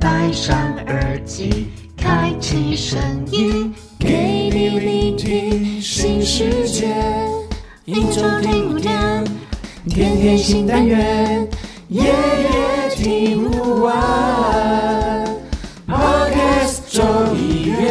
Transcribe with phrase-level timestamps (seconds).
[0.00, 6.94] 戴上耳机，开启声音，给你聆听新世界。
[7.84, 9.24] 一周听五天，
[9.88, 11.48] 天天新单元，
[11.88, 15.24] 夜夜听不完。
[15.88, 17.90] Podcast 周一月。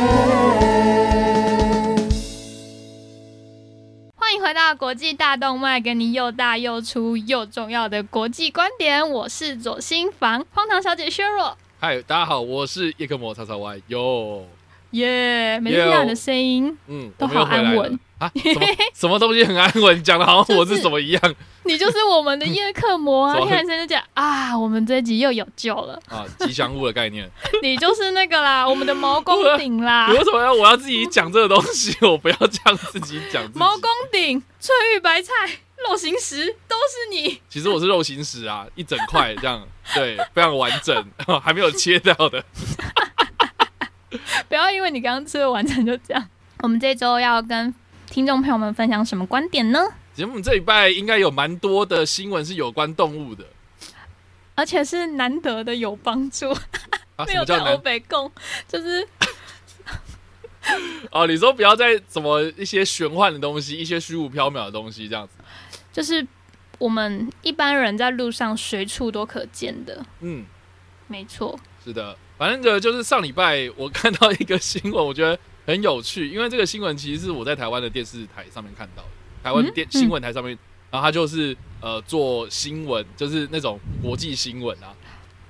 [4.16, 9.10] 欢迎回到国际大动脉，给你又大又粗又重要的国际观点。
[9.10, 11.58] 我是左心房，荒唐小姐削弱。
[11.88, 14.44] 嗨，大家好，我是叶克魔叉叉 Y 哟，
[14.90, 18.28] 耶、每次听到你的声音，嗯，都好安稳啊？
[18.44, 18.66] 什么
[18.96, 20.04] 什么东西很安稳？
[20.04, 23.38] 讲的好像我是什么一样你就是我们的叶克魔啊！
[23.38, 26.02] 听完声就讲啊，我们这一集又有救了。
[26.10, 26.26] 啊？
[26.40, 27.30] 吉祥物的概念。
[27.62, 31.96] 你就是那个啦，我们的毛公鼎啦 你，为什么要我要自己讲这个东西？
[32.02, 33.48] 我不要这样自己讲。
[33.54, 35.32] 毛公鼎、翠玉白菜、
[35.90, 37.42] 肉形石都是你。
[37.50, 41.06] 其实我是肉形石啊， 一整块这样，对，非常完整，
[41.42, 42.44] 还没有切掉的。
[44.48, 46.30] 不要因为你刚刚吃的完整就这样。
[46.60, 47.74] 我们这周要跟
[48.10, 49.80] 听众朋友们分享什么观点呢？
[50.14, 53.46] 节目这礼拜应该有蛮多的新闻是有关动物的
[54.56, 56.50] 而且是难得的有帮助，
[57.18, 57.26] 啊。
[57.28, 57.78] 没有在欧？
[57.80, 58.32] 北共，
[58.68, 59.06] 就是
[61.12, 65.35] 哦，你说不要再什么一些玄幻的东西，一些虚无缥缈的东西这样子。
[65.96, 66.28] 就是
[66.78, 70.46] 我们一般人在路上随处都可见的，嗯，
[71.08, 71.58] 没错。
[71.82, 79.10] 是的，反正这，就是上礼拜我看到一个新闻，我觉得很有趣，因为这个新闻其实是我在台湾的电视台上面看到的，
[79.42, 79.92] 台湾电、嗯。
[79.92, 80.58] 新闻台上面，
[80.92, 84.94] 然后他就是呃做新闻，就是那种国际新闻啊，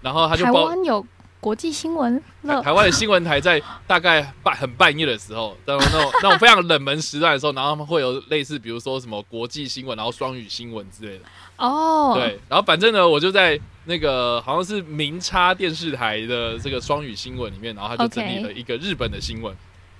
[0.03, 1.03] 然后他就台报湾有
[1.45, 11.25] 国际新闻了，台湾的新闻台在大概半很半夜的时候，那种那种那种非常冷门时段的时候，然后他们会有类似比如说什么国际新闻，然后双语新闻之类的。
[11.57, 19.55] 哦，对，然后反正呢，我就在那个好像是明差电视台的这个双语新闻里面，然后他就整理了一个日本的新闻。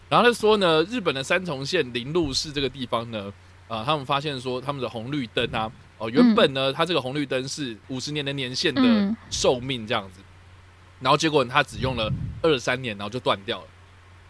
[0.09, 3.31] 然后他说呢，日本的三重县铃鹿市这个地方呢，
[3.67, 9.15] 啊、他们发现说他们的红绿灯啊，哦，原本呢，它这个红绿灯是五十年的年限的嗯。
[9.29, 10.21] 寿命这样子，
[11.05, 12.11] 然后结果他只用了
[12.41, 13.67] 二三年，然后就断掉了，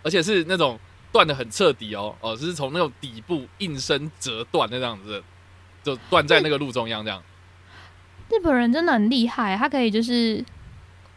[0.04, 0.78] 而且是那种
[1.10, 5.24] 断的很彻底哦，哦，是从那种底部应声折断那样子，
[5.82, 7.24] 就断在那个路中央这样。
[8.30, 10.44] 日本人真的很厉害，他可以就是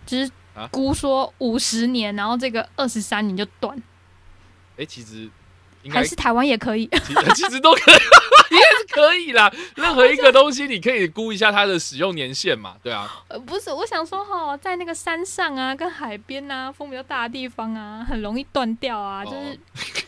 [0.06, 3.76] 就是啊估说五十年，然后这个二十三年就断，
[4.76, 5.28] 哎、其实
[5.82, 6.88] 应该还是台湾也可以。
[7.04, 7.94] 其其实都可以，
[8.90, 9.52] 可以啦。
[9.76, 13.24] 任何一个东西，你可以估一下它的使用年限嘛，对啊。
[13.28, 20.04] 呃，不是，我想说哈，在那个山上啊，跟海边啊，风比较大的地方啊，很容易断掉啊，就哦是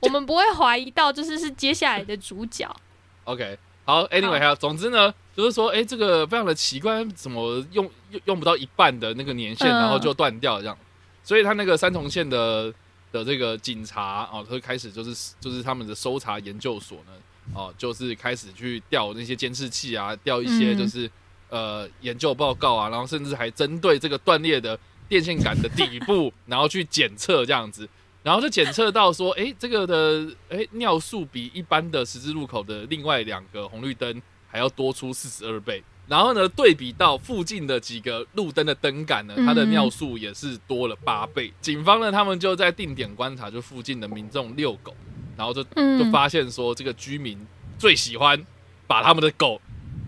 [0.00, 2.74] 我们不会怀疑到，就是是接下来的主角。
[3.24, 10.76] OK，好，Anyway，好还有，总之呢，就是说，哎、这个非常的奇怪，怎么用用用不到一半的那个年限，嗯然后就断掉这样。
[11.22, 12.72] 所以他那个三重县的
[13.12, 17.12] 的这个警察哦，他就开始就是就是他们的搜查研究所呢，
[17.54, 21.10] 哦，就是开始去调那些监视器啊，调一些嗯就是、
[21.48, 24.78] 呃研究报告啊，然后甚至还针对这个断裂的
[25.08, 27.88] 电线杆的底部，然后去检测这样子。
[28.22, 35.82] 然后就检测到说，哎，这个的哎尿素比一般的十字路口的另外两个红绿灯还要多出四十二倍。
[36.06, 41.52] 然后呢，对比到附近的几个路灯的灯杆呢，它的嗯尿素也是多了八倍。
[41.60, 44.94] 警方呢，他们就在定点观察，就附近的民众遛狗，
[45.40, 47.46] 然后就嗯就发现说，这个居民
[47.78, 48.44] 最喜欢
[48.86, 49.58] 把他们的狗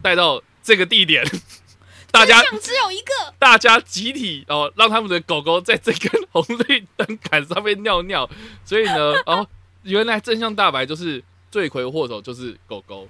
[0.03, 1.25] 带到这个地点，
[2.11, 8.29] 大家只有一个，大家集体哦，让他们的狗狗在这根红绿灯杆上面尿尿，
[8.63, 9.49] 所以呢， 哦，
[9.85, 13.09] 原来真相大白就是罪魁祸首就是狗狗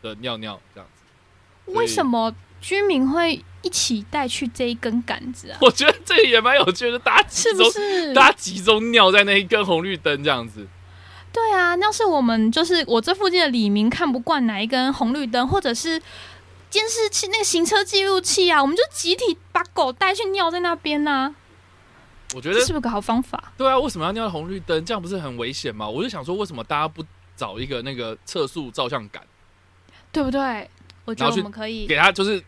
[0.00, 1.72] 的尿尿这样子。
[1.72, 2.06] 为什？
[2.06, 5.58] 么居民会一起带去这一根杆子啊？
[5.60, 8.14] 我觉得这个也蛮有趣的，大家集是中不是？
[8.14, 10.66] 大家集中尿在那一根红绿灯这样子。
[11.34, 16.00] 对啊，要是我们就是我这附近的李明看不惯哪一根红绿灯，或者是
[16.70, 21.34] 监视器那个行车记录器啊，我们就集体把狗带去尿在那边呐、
[22.36, 23.52] 我觉得这是不是个好方法？
[23.58, 24.84] 对啊，为什么要尿红绿灯？
[24.84, 25.88] 这样不是很危险吗？
[25.88, 27.04] 我就想说，为什么大家不
[27.36, 29.20] 找一个那个测速照相杆？
[30.12, 30.70] 对不对？
[31.04, 32.42] 我觉得我们可以给他就是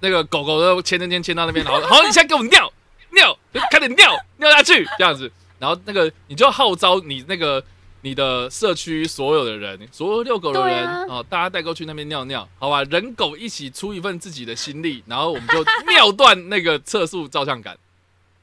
[0.00, 2.70] 那个狗狗的牵牵牵牵到那边，然后好，你现在给我尿
[3.12, 7.64] 尿，就快点尿尿下去这样子，然后那个你就号召你那个
[8.06, 17.76] 你的社区所有的人，所有遛狗的人啊哦，大家带过去那边尿尿，好吧，人狗一起出一份自己的心力，然后我们就尿断那个测速照相杆，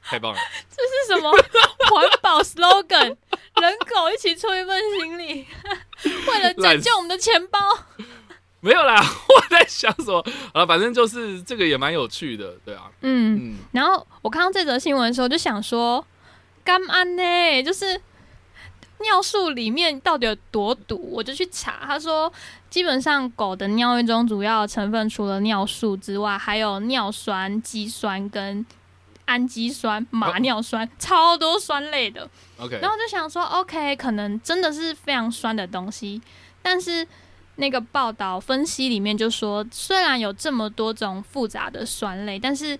[0.02, 0.38] 太棒了！
[0.68, 3.16] 这是什么环保 slogan？
[3.62, 5.46] 人狗一起出一份心力，
[6.28, 7.58] 为了拯救我们的钱包。
[8.60, 10.22] 没有啦，我在想什么
[10.52, 10.66] 啊？
[10.66, 16.06] 反正就是这个也蛮有趣的，对啊，嗯，嗯，然后我看到这则新闻的时候，就想说，
[16.62, 17.62] 干安呢？
[17.62, 17.98] 就是
[19.00, 21.10] 尿素里面到底有多毒？
[21.12, 22.32] 我就去查，他说，
[22.70, 28.64] 基本上狗的尿液中主要成分除了尿素之外，还有尿酸、肌酸跟
[29.26, 32.28] 氨基酸、马尿酸，超多酸类的。
[32.58, 36.20] OK，然后就想说，OK，可能真的是非常酸的东西，
[36.62, 37.06] 但是
[37.56, 42.78] 那个报道分析里面就说，虽然有这么多种复杂的酸类，但是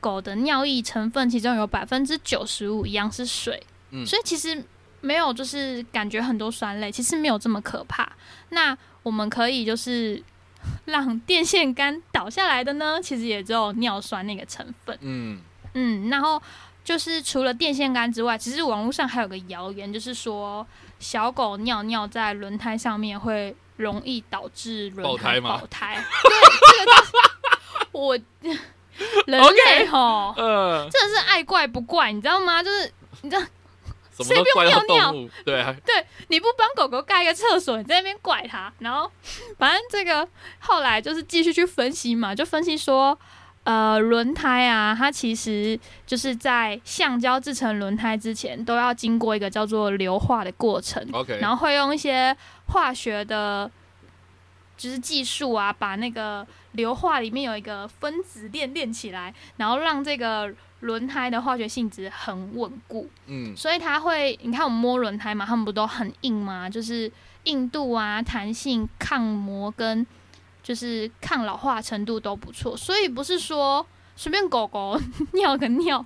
[0.00, 4.64] 狗的尿液成分其中有百分之九十五一样是水，嗯所以其实
[5.02, 8.10] 没有就是感觉很多酸类，其实没有这么可怕。
[8.48, 10.22] 那我们可以就是
[10.86, 14.96] 让电线杆倒下来的呢， 其实也只有尿酸那个成分。
[15.00, 15.40] 嗯，
[15.74, 16.40] 嗯，然后
[16.84, 20.66] 就是除了电线杆之外，其实网络上还有个谣言，就是说
[20.98, 26.02] 小狗尿尿在轮胎上面会容易导致轮爆胎吗爆胎。
[26.22, 26.32] 对，
[26.78, 27.12] 这个就是
[27.92, 28.16] 我
[29.26, 32.62] 人类吼呃，真的是爱怪不怪，你知道吗？
[32.62, 33.42] 就是你知道，
[34.12, 35.10] 什么都怪到谁不用尿？
[35.10, 35.74] 动物，对啊，
[36.28, 39.10] 你不帮狗狗盖一个厕所，你在那边怪它，然后
[39.58, 40.26] 反正这个
[40.60, 43.18] 后来就是继续去分析嘛，就分析说，
[43.64, 51.06] 呃，轮胎啊，它其实就是在橡胶制成轮胎之前，都要经过一个叫做硫化的过程。
[51.12, 52.36] OK 然后会用一些
[52.66, 53.70] 化学的。
[54.74, 63.08] 就是技术啊，把那个硫化里面有一个分子链链起来，然后让这个轮胎的化学性质很稳固。
[63.26, 66.68] 嗯，所以它会，你看我们摸轮胎嘛，它们不都很硬吗？
[66.70, 67.10] 就是
[67.44, 70.06] 硬度啊、弹性、抗磨跟
[70.62, 72.76] 就是抗老化程度都不错。
[72.76, 73.84] 所以不是说
[74.14, 75.00] 随便狗狗
[75.34, 76.04] 尿个尿，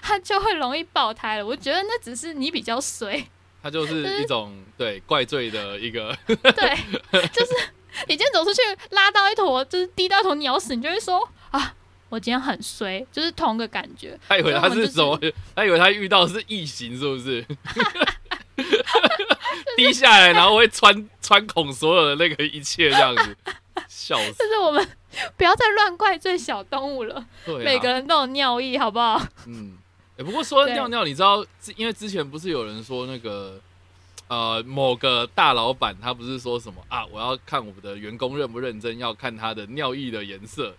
[0.00, 1.44] 它就会容易爆胎了。
[1.44, 3.26] 我觉得那只是你比较衰，
[3.62, 6.76] 它就是一种对怪罪的一个， 对，
[7.28, 7.52] 就是
[8.06, 8.60] 你今天走出去
[8.90, 11.74] 拉到一坨，就是滴到一坨鸟屎，你就会说啊，
[12.08, 14.18] 我今天很衰，就是同个感觉。
[14.28, 15.18] 他以为他是什么？
[15.54, 17.44] 他以为他遇到的是异形，是不是？
[19.76, 23.36] 滴下来，然后会穿穿孔所有的那个一切，这样子，
[23.88, 24.32] 笑死！
[24.38, 24.86] 就是我们
[25.36, 29.20] 不要再乱怪罪小动物了，对啊，每个人都有尿意，好不好？
[29.46, 29.78] 嗯，
[30.16, 33.60] 欸不过说尿尿，你知道，之因为之前不是有人说那个
[34.26, 40.74] 呃某个大老板他不是说什么啊，我要看我们的员工认不认真，要看他的尿意的颜色。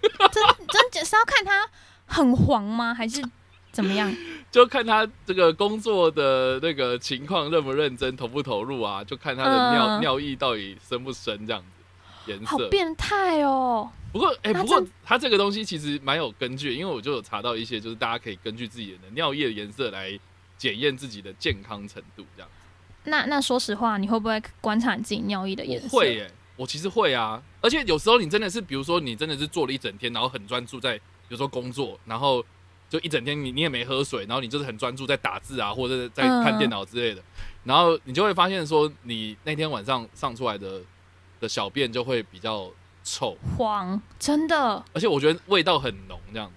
[0.32, 1.68] 真真是要看他
[2.06, 2.94] 很黄吗？
[2.94, 3.22] 还是
[3.70, 4.14] 怎么样？
[4.50, 9.02] 就看他这个工作的那个情况认不认真，投不投入啊？
[9.02, 12.46] 就看他的尿、嗯尿液到底深不深这样子，颜色。
[12.46, 13.90] 好变态哦！
[14.12, 20.18] 不过，哎、那不过这它这个东西其实蛮有根据，因为我就有查到一些，就是大家可以根据自己的尿液的颜色来
[20.58, 22.48] 检验自己的健康程度，这样。
[23.04, 25.88] 那那说实话，你会不会观察你自己尿液的颜色？
[25.96, 32.44] 我会耶、我其实会啊，而且有时候你真的是，比如说你真的是做了一整天，然后很专注在，比如说工作，然后
[32.90, 37.22] 就一整天你你也没喝水，然后你就是很专注在打字啊，或者在看嗯电脑之类的，
[37.64, 40.82] 然后你就会发现说，你那天晚上上出来的
[41.40, 42.68] 的小便就会比较
[43.04, 44.84] 臭，黄，真的。
[44.92, 46.54] 而且我觉得味道很浓，这样子。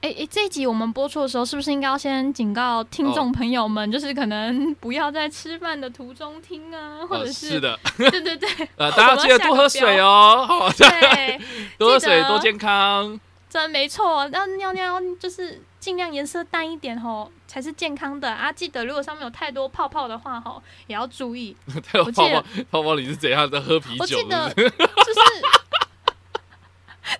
[0.00, 11.40] 哎、哎、这一集我们播出的时候，是不是应该要先警告听众朋友们，就是可能 不要在吃饭的途中听啊，或呃者是的， 对对对呃， 大家记得多喝水哦，好，对，
[11.76, 13.18] 多喝水多健康。
[13.50, 14.28] 真没错。
[14.28, 18.52] 那尿尿就是尽量颜色淡一点哦，才是健康的啊。
[18.52, 21.56] 记得如果上面有太多泡泡的话吼，也要注意。
[21.86, 24.06] 还有我记得泡泡泡泡，你是怎样在喝啤酒？
[24.06, 25.20] 是记得就是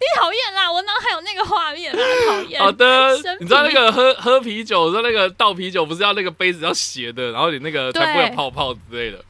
[0.01, 2.61] 你讨厌啦，我脑海有那个画面啦， 讨厌。
[2.61, 9.25] 好的，你知道那个喝喝啤酒，说那个倒啤酒不是要那个杯子要斜的，然后你那个才不会有泡泡之类的。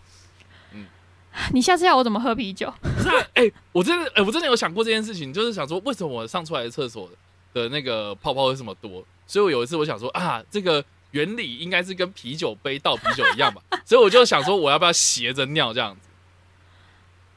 [1.52, 2.72] 你下次要我怎么喝啤酒？
[2.82, 7.08] 不是啊，哎、我真的，哎、我真的有想过这件事情，就是想说，为什么我上出来的厕所
[7.54, 9.04] 的那个泡泡会这么多？
[9.26, 16.08] 所以我有一次我想说啊，这个原理应该是跟啤酒杯倒啤酒一样吧， 所以我就想说，我要不要斜着尿这样子？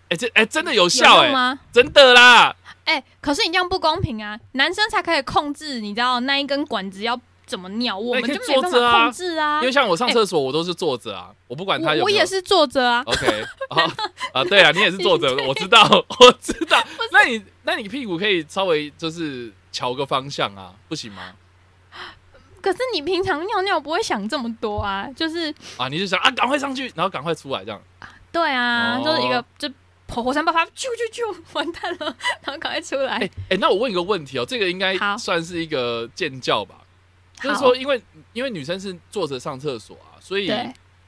[0.09, 1.57] 哎、这哎、真的有效哎？
[1.71, 2.55] 真的啦！
[2.85, 4.37] 哎、可是你这样不公平啊！
[4.53, 9.59] 男生才可以控制，你知道那一根管子要怎么尿，我们就没办坐着控制啊。
[9.61, 11.93] 因为像我上厕所，我都是坐着啊，我不管他。
[11.93, 13.95] 我我也是坐着啊， OK，啊
[14.33, 15.81] 啊，对啊，你也是坐着， 我知道，
[16.19, 16.83] 我知道。
[17.11, 21.33] 那你那你屁股可以稍微就是瞧个方向啊，不行吗？
[22.61, 27.81] 可是你平常尿尿不会想这么多啊，就是啊，你就想啊，赶快上去，然后赶快出来，这样。
[28.31, 29.69] 对啊，哦就是一个就
[30.11, 33.15] 火火山爆发，啾啾啾，完蛋了， 然后赶快出来。
[33.15, 36.81] 哎、哎、那我问一个问题哦，这个应该算是一个建教吧？
[37.41, 38.01] 就是说，因为
[38.33, 40.51] 因为女生是坐着上厕所啊，所以，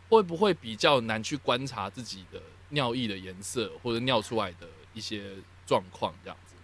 [0.10, 5.24] 会不会比较难去观察自己的尿液的颜色或者尿出来的一些
[5.68, 6.56] 状况这样子。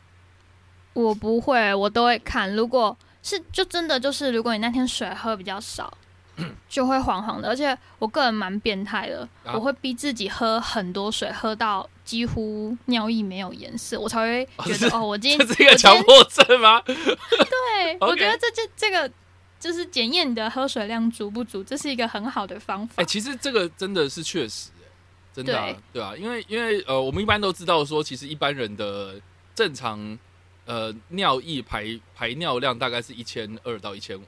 [0.94, 2.56] 我不会，我都会看。
[2.56, 5.96] 如果是就真的就是，如果你那天水喝比较少，
[6.68, 7.48] 就会黄黄的。
[7.48, 16.82] 而且我个人蛮变态的，啊我会逼自己喝很多水，喝到几乎尿液没有颜色，我才会觉得哦，我今天 这是一个强迫症吗？
[16.82, 16.96] 对，
[18.00, 19.12] 我觉得 这这这个
[19.60, 22.96] 就是检验你的喝水量足不足，这是一个很好的方法。
[22.96, 24.90] 哎、其实这个真的是确实、哎
[25.32, 29.22] 真的、对啊，因为因为呃，我们一般都知道说，其实一般人的
[29.54, 30.18] 正常
[30.66, 31.86] 呃尿液排
[32.16, 34.24] 排尿量大概是一千二到一千五，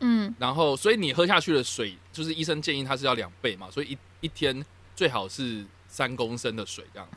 [0.00, 4.64] 嗯，然后所以你喝下去的水，就是医生建议它是要两倍嘛，所以一一天
[4.96, 7.16] 最好是三公升的水这样子。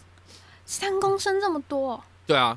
[0.68, 2.56] 三公升这么多，对啊，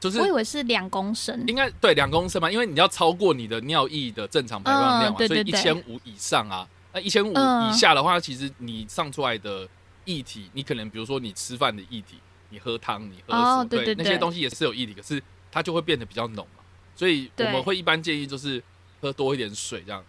[0.00, 1.44] 就是我以为是两公升。
[1.46, 5.52] 应该对两公升嘛，因为你要超过你的尿液的正常排放量嘛，所以一嗯对对。
[5.52, 7.70] 对千五以上啊，那一千五嗯。
[7.70, 9.68] 以下的话，其实你上出来的
[10.06, 12.16] 液体，你可能比如说你吃饭的液体，
[12.48, 16.64] 你喝汤，你喝水，哦对那些东西也是有液体，可是它就会变得比较浓嘛，
[16.96, 18.60] 所以我们会一般建议就是
[19.00, 20.02] 喝多一点水，这样。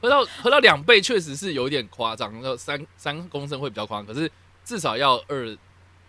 [0.00, 4.30] 喝到喝到两倍确实是有一点夸张，那三三公升会比较夸张，可是
[4.64, 5.56] 至少要二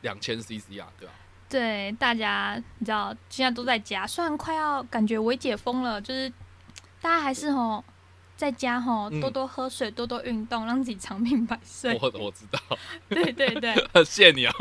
[0.01, 1.13] 两千 CC 啊，对吧、
[1.49, 6.29] 对，大家你知道现在都在家，虽然快要感觉微解封了，就是
[7.01, 7.83] 大家还是吼
[8.35, 11.97] 在家吼嗯多多喝水，多多运动，让自己长命百岁。
[12.01, 12.59] 我我知道，
[13.09, 14.53] 对对对， 谢谢你啊。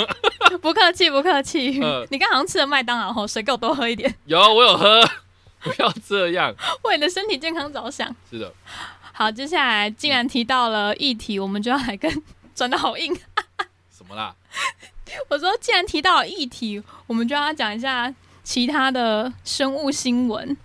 [0.60, 1.80] 不客气不客气。
[1.82, 5.02] 嗯 你刚好像吃了麦当劳吼，水给我多喝一点，有，我有喝，
[5.60, 6.54] 不要这样。
[6.84, 8.14] 为你的身体健康着想。
[8.30, 8.52] 是的，
[9.12, 12.22] 好，接下来既然提到了议题，我们就要来跟
[12.54, 13.16] 转的好硬。
[14.14, 14.34] 啦？
[15.28, 20.56] 我说，既然提到议题，我们就要讲一下其他的生物新闻。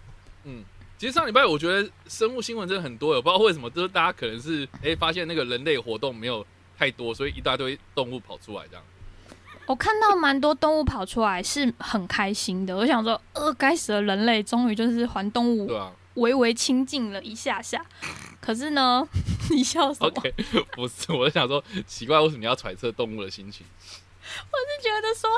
[0.46, 0.63] 嗯，
[0.98, 6.46] 其实上礼拜我觉得生物新闻真的很多，我不知道为什么，就是大家可能是哎、发现那个人类活动没有
[6.77, 8.84] 太多，所以一大堆动物跑出来这样。
[9.66, 12.74] 我看到蛮多动物跑出来，是很开心的。
[12.75, 17.86] 我想说，呃，该死的人类终于就是还动物对啊微微亲近了一下下。
[18.48, 19.06] 可是呢，
[19.51, 20.34] 你笑什么，OK，
[20.72, 23.66] 不是，我在想说奇怪，为什么你要揣测动物的心情？
[23.84, 25.30] 我是觉得说，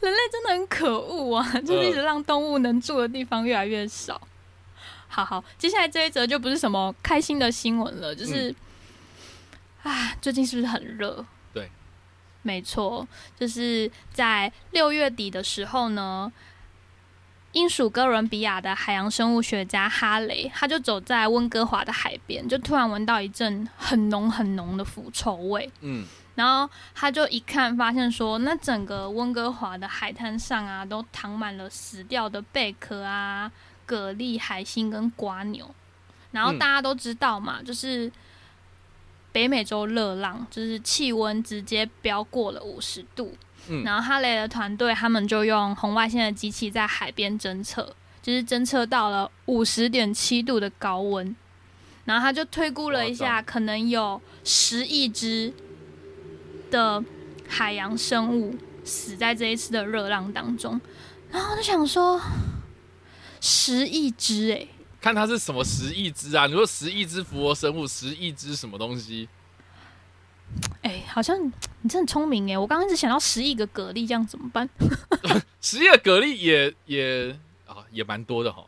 [0.00, 4.20] 人类真的很可恶啊，就是一直让动物能住的地方越来越少。
[5.08, 8.54] 好好，接下来这一则就不是什么开心的新闻了，就是，
[9.82, 11.24] 啊、最近是不是很热？
[11.54, 11.70] 对，
[12.42, 13.08] 没错，
[13.40, 16.30] 就是在六月底的时候呢，
[17.52, 25.70] 英属哥伦比亚的海洋生物学家哈雷，他就走在温哥华的海边，就突然闻到一阵很浓很浓的腐臭味。
[25.82, 33.52] 嗯，然后他就一看，发现说，那整个温哥华的海滩上啊，都躺满了死掉的贝壳啊、
[33.86, 35.74] 蛤蜊、海星跟瓜牛。
[36.30, 38.10] 然后嗯大家都知道嘛，就是
[39.30, 43.36] 北美洲热浪，就是气温直接飙过了五十度。
[43.68, 51.34] 嗯然后哈雷的团队他们就用红外线的机器在海边侦测，就是侦测到了五十点七度的高温。
[52.04, 55.52] 然后他就推估了一下，可能有十亿只
[56.68, 57.02] 的
[57.48, 60.80] 海洋生物死在这一次的热浪当中。
[61.30, 62.20] 然后我就想说，
[63.40, 64.68] 十亿只诶、
[65.00, 66.46] 看它是什么十亿只啊？
[66.48, 69.28] 你说十亿只复活生物，十亿只什么东西？
[70.82, 71.36] 哎、好像
[71.82, 74.68] 你真的很聪明哎、我刚刚一直想到十亿个蛤蜊，这样怎么办？
[75.60, 77.30] 十亿个蛤蜊也也
[77.66, 78.64] 啊也蛮多的哈。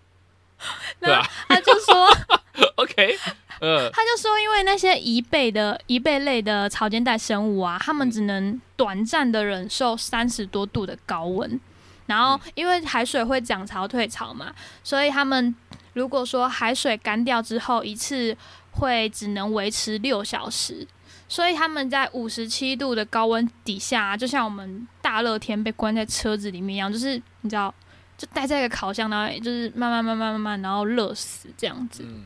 [1.00, 2.08] 对啊他就说，，
[2.76, 3.18] OK，
[3.60, 11.60] 呃，他就说，因为那些贻贝的贻贝类的草间带生物啊，他们只能短暂的忍受三十多度的高温，
[12.06, 15.54] 然后因为海水会涨潮退潮嘛，所以他们
[15.92, 18.34] 如果说海水干掉之后，一次
[18.70, 20.86] 会只能维持六小时。
[21.28, 27.74] 所以他们在五十七度的高温底下啊、就像我们大热天被关在车子里面一样，就是你知道，
[28.16, 32.24] 就待在一个烤箱，然后就是慢慢慢慢慢慢，然后热死这样子，嗯，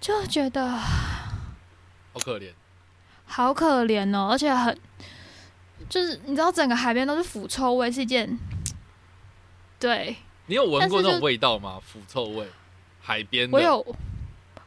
[0.00, 2.52] 就觉得好可怜。
[3.24, 4.76] 好可怜哦，而且很，
[5.88, 8.38] 就是你知道整个海边都是腐臭味，是一件，
[9.78, 10.14] 对
[10.46, 11.80] 你有闻过那种味道吗？
[11.82, 12.46] 腐臭味，
[13.00, 13.50] 海边。
[13.50, 13.96] 我有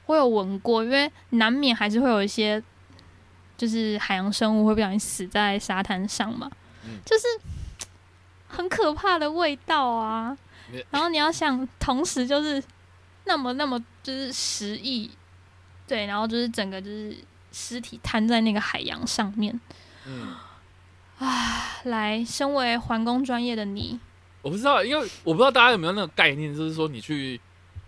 [0.07, 2.63] 我有闻过，因为难免还是会有一些，
[3.57, 6.49] 就是海洋生物会不小心死在沙滩上嘛，
[6.85, 7.23] 嗯就是
[8.47, 10.37] 很可怕的味道啊。
[10.89, 12.61] 然后你要想，同时就是
[13.25, 15.11] 那么那么就是十亿，
[15.87, 17.15] 对，然后就是整个就是
[17.51, 19.59] 尸体摊在那个海洋上面。
[20.07, 20.35] 嗯，
[21.83, 23.99] 来，身为环工专业的你，
[24.41, 27.39] 我不知道，因为我不知道大家有没有那个概念，就是说你去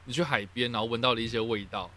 [0.05, 1.89] 你去海边，然后闻到了一些味道。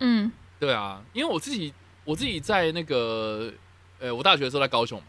[0.00, 1.72] 嗯对啊，因为我自己
[2.08, 3.52] 我自己在那个
[3.98, 5.08] 呃，我大学的时候在高雄嘛，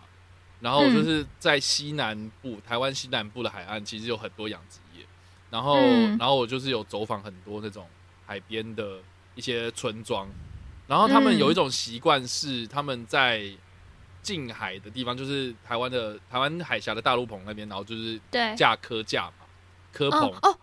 [0.59, 5.05] 然后就是在西南部，台湾西南部的海岸，其实有很多养殖业。
[5.49, 6.17] 然后，嗯。
[6.17, 7.87] 然后我就是有走访很多那种
[8.25, 8.99] 海边的
[9.33, 10.27] 一些村庄，
[10.87, 11.39] 然后他们嗯。
[11.39, 13.49] 有一种习惯是他们在
[14.21, 19.45] 近海的地方，就是台湾的台湾海峡的大陆棚那边，然后就是对，架科架嘛，
[19.93, 20.29] 科棚。
[20.29, 20.57] 哦哦，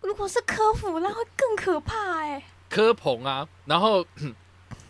[0.00, 2.42] 如果是科普，那会更可怕哎。
[2.68, 4.04] 科棚啊，然后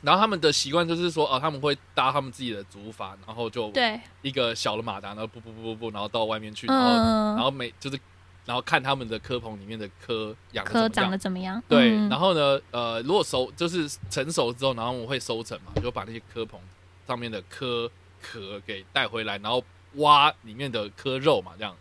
[0.03, 7.99] 然后他们的习惯就是说，哦，他们会搭他们自己的竹筏，然后就对，一个小的马达，然后不不不不不，然后到外面去，然后、嗯，然后每就是
[8.45, 11.19] 然后看他们的科棚里面的科养科长得。
[11.19, 11.63] 怎么样？
[11.69, 16.59] 对，嗯然后呢，呃，如果熟就是成熟之后，然后我会收成嘛，就把那些科棚
[17.07, 17.91] 上面的科
[18.23, 19.63] 壳给带回来，然后
[19.95, 21.75] 挖里面的科肉嘛，这样。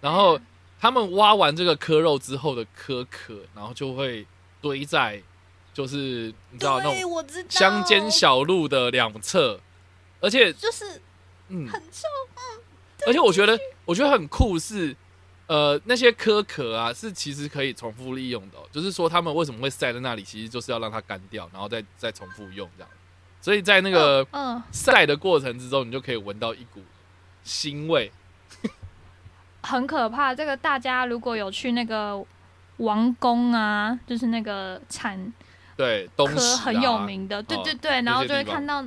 [0.00, 0.38] 然后
[0.78, 4.26] 他们挖完这个科肉之后的科壳，然后就会
[4.60, 5.22] 堆在，
[5.74, 9.60] 就是你知道那，种乡间小路的两侧，
[10.20, 11.02] 而且就是
[11.48, 12.06] 嗯，很臭。
[12.36, 12.60] 嗯
[13.06, 14.96] 而且我觉得，我觉得很酷是，
[15.46, 18.62] 呃，那些壳壳啊，是其实可以重复利用的、哦。
[18.72, 22.90] 就是说，他们为什么会晒在那里，其实就是要让它干掉，然后再再重复用这样。
[23.42, 26.80] 所以在那个嗯，晒的过程之中，你就可以闻到一股
[27.44, 28.10] 腥味。
[29.62, 30.34] 很可怕。
[30.34, 32.24] 这个大家如果有去那个
[32.78, 35.30] 王宫啊，就是那个产
[35.76, 38.84] 对，东科很有名的，对哦对对，那然后就会看到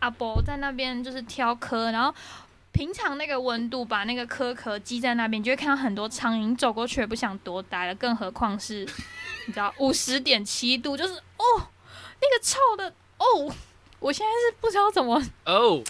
[0.00, 2.14] 阿伯在那边就是挑科，然后
[2.72, 8.86] 平常那个温度把那个壳壳积在那边，你就会看到很多苍蝇走过去也不想多待了，更何况是
[9.46, 11.44] 你知道 五十点七度，就是哦
[12.20, 13.54] 那个臭的哦，
[14.00, 15.82] 我现在是不知道怎么哦。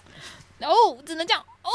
[0.61, 1.71] 哦，只能这样哦，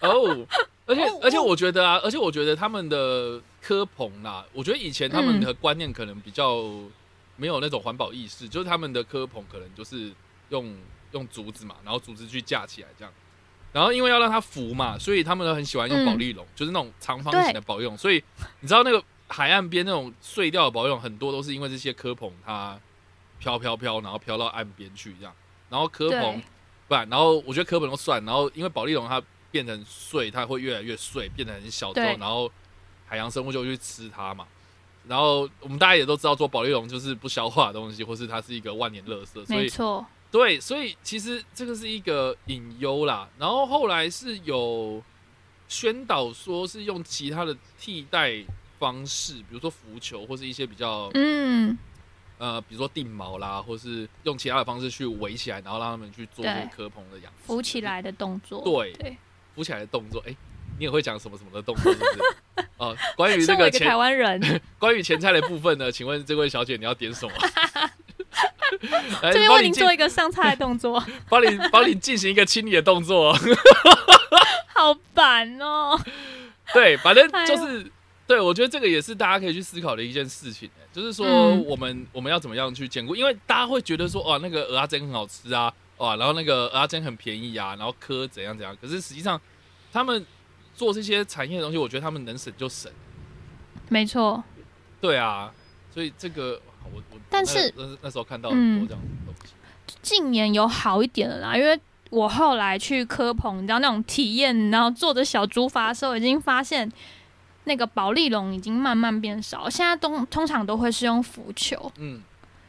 [0.00, 0.46] 哦，
[0.86, 5.40] 而且哦而且我觉得啊，而且我觉得他们的科棚啦，我觉得以前他们嗯。
[5.40, 6.62] 的观念可能比较
[7.36, 10.12] 没有那种环保意识，就是他们的科棚可能就是
[10.48, 10.76] 用
[11.12, 13.12] 用竹子嘛，然后竹子去架起来这样。
[13.72, 17.96] 然后因为要让它浮嘛，所以他们都很喜欢用嗯保丽龙，就是那种长方形的保丽龙。
[17.96, 18.22] 所以
[18.60, 22.78] 你知道那个海岸边那种碎掉的保丽龙，很多都是因为这些科棚它
[23.38, 25.34] 飘飘飘，然后飘到岸边去这样。
[25.68, 26.42] 然后科棚
[26.88, 32.50] 不然，然后我觉得科棚都算，然后因为保利龙它变成碎，它会越来越碎，变得很小之后，然后
[33.04, 34.46] 海洋生物就会去吃它嘛。
[35.08, 43.28] 然后我们大家也都知道，做保利龙就是不消化的东西，或是它是一个万年垃圾，所以没错，对，所以其实这个是一个隐忧啦。
[43.38, 45.02] 然后后来是有
[45.68, 48.44] 宣导说是用其他的替代
[48.78, 51.76] 方式，比如说浮球或是一些比较嗯，
[52.38, 56.62] 呃，比如说定锚啦，或是用其他的方式去围起来，然后让他们去做这对。
[56.62, 57.46] 个科棚的养殖。
[57.46, 59.16] 浮起来的动作，对对，
[59.54, 60.36] 浮起来的动作，哎、
[60.78, 62.66] 你也会讲什么什么的动作，是不是？
[62.78, 67.32] 哦、关于这个台湾人， 关于前菜的部分呢，请问这位小姐你要点什么？
[69.22, 73.38] 来这边为您做一个上菜的动作，帮你帮你进行一个清理的动作哦。
[74.74, 75.98] 好烦哦。
[76.74, 77.90] 对，反正就是，
[78.26, 89.38] 对我觉得这个也是大家可以去思考的一件事情、欸就是说嗯我们、我们要怎么样去兼顾，因为大家会觉得说，哇，那个鹅阿珍很好吃啊，哇，然后那个鹅阿珍很便宜啊，然后科怎样怎样，可是实际上
[89.92, 90.24] 他们
[90.76, 92.92] 做这些产业的东西，我觉得他们能省就省。
[93.88, 94.42] 没错，
[95.00, 95.52] 对啊，
[95.92, 99.54] 所以这个我我但是那时候看到很多这样的东西，
[100.02, 106.90] 近年有好一点了啦，因为我后来去科鹏，你知道那种体验，然后坐着小竹筏的时候，已经发现
[107.64, 112.20] 那个保利龙已经慢慢变少，现在都通常都会是用浮球，嗯，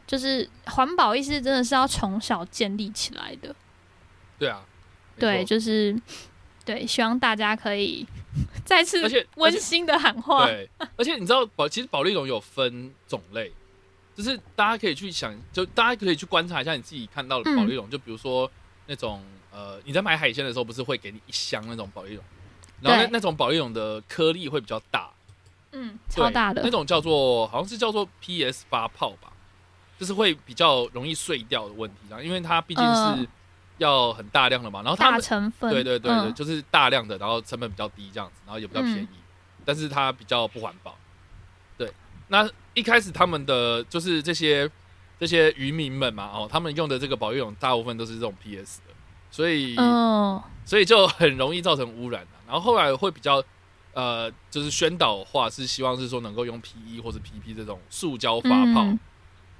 [0.06, 3.54] 就是环保意识真的是要从小建立起来的。
[4.38, 4.62] 对啊，
[5.18, 5.96] 对，就是
[6.68, 8.06] 对，希望大家可以
[8.62, 9.02] 再次
[9.36, 10.44] 温馨的喊话。
[10.44, 13.50] 对，而且你知道保其实保利龙有分种类，
[14.14, 18.50] 就是大家可以去想，就大家可以去观察一下你自己看到的保利龙，就比如说
[18.86, 22.24] 那种呃你在买海鲜的时候，不是会给你一箱那种保利龙，
[22.82, 25.10] 然后那那种保利龙的颗粒会比较大，
[25.72, 26.60] 嗯，超大的。
[26.62, 29.32] 那种叫做好像是叫做 PS 八泡吧，
[29.98, 33.28] 就是会比较容易碎掉的问题啦，因为它毕竟是嗯
[33.78, 35.70] 要很大量的嘛，然后他大们成分。
[35.70, 39.08] 对对对对，嗯就是大量的，然后成本比较低这样子，然后也比较便宜，
[39.64, 40.96] 但是它比较不环保。
[41.76, 41.92] 对，
[42.28, 44.70] 那一开始他们的就是这些
[45.18, 48.94] 这些渔民们嘛，哦，他们用的这个保育泳大部分都是这种 PS 的，
[49.30, 53.42] 所以、哦，所以就很容易造成污染、啊、然后后来会比较
[53.94, 58.98] 呃，就是宣导话是希望是说能够用 PE 或者 PP 这种塑胶发泡，嗯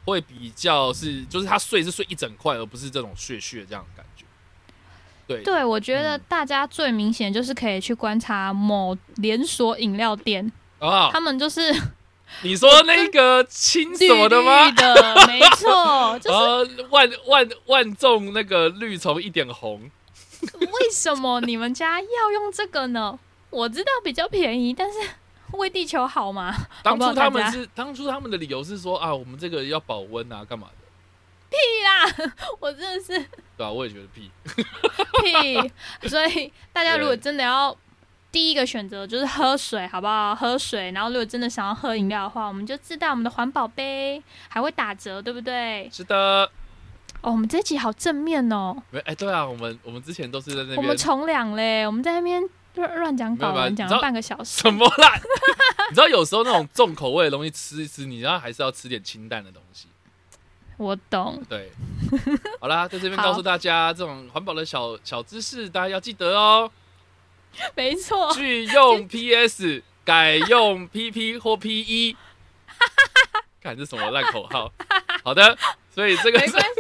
[0.05, 4.08] 会比较是就是它碎是碎一整块，而不是这种屑屑这样的感觉。
[5.29, 11.61] 对对，我觉得嗯大家最明显就是可以去观察某连锁饮料店，啊，他们就是
[12.43, 14.71] 你说那个青什么的吗绿？
[14.71, 19.91] 绿的，没错， 就是呃，万万万众那个绿从一点红，
[20.59, 23.19] 为什么你们家要用这个呢？
[23.51, 24.99] 我知道比较便宜，但是
[25.53, 26.55] 为地球好吗？
[26.83, 30.89] 当初他们是当初他们的理由是说啊，我们这个要保温啊，干嘛的？
[31.51, 32.31] 屁啦！
[32.61, 33.25] 我真的是
[33.59, 34.31] 对啊、我也觉得屁。
[35.21, 37.77] 屁，所以大家如果真的要
[38.31, 40.35] 第一个选择就是喝水，好不好？
[40.35, 45.91] 喝水，然后如果真的想要喝饮料的话，我们就自带我们的环保杯，还会打折，对不对？
[45.93, 46.49] 是的，
[47.21, 52.41] 哦，我们这集好正面哦，没哎、对啊，我们我们之前都是在那边我们从良嘞，我们在那边
[52.77, 54.73] 乱乱讲稿文，讲了半个小时什。
[54.73, 55.15] 么啦？
[55.91, 59.89] 你知道有时候那种重口味的东西吃一吃，你知道还是要吃点清淡的东西。
[60.79, 61.71] 我懂，对，
[62.61, 66.71] 好啦，在这边告诉大家，这种环保的小小知识，大家要记得哦。
[67.75, 72.17] 没错，拒用 PS，改用 PP 或 PE。
[73.61, 74.73] 看这什么烂口号？
[75.25, 75.59] 好的，
[75.93, 76.71] 所以这个是没关系。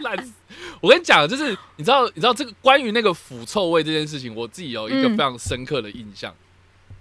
[0.04, 0.34] 烂。
[0.82, 6.34] 我跟你讲，就是你知道，你知道这个关于那个腐臭味这件事情，我自己有一个嗯非常深刻的印象，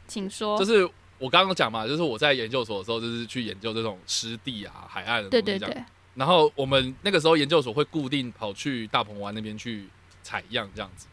[0.07, 0.57] 请说。
[0.57, 0.89] 就是
[1.21, 5.59] 我刚刚讲嘛，就是我在研究所的时候，就是去研究这种湿地啊、海岸的东西这样。
[5.59, 9.87] 对对对，然后我们那个时候研究所会固定跑去大鹏湾那边去
[10.23, 11.05] 采样这样子。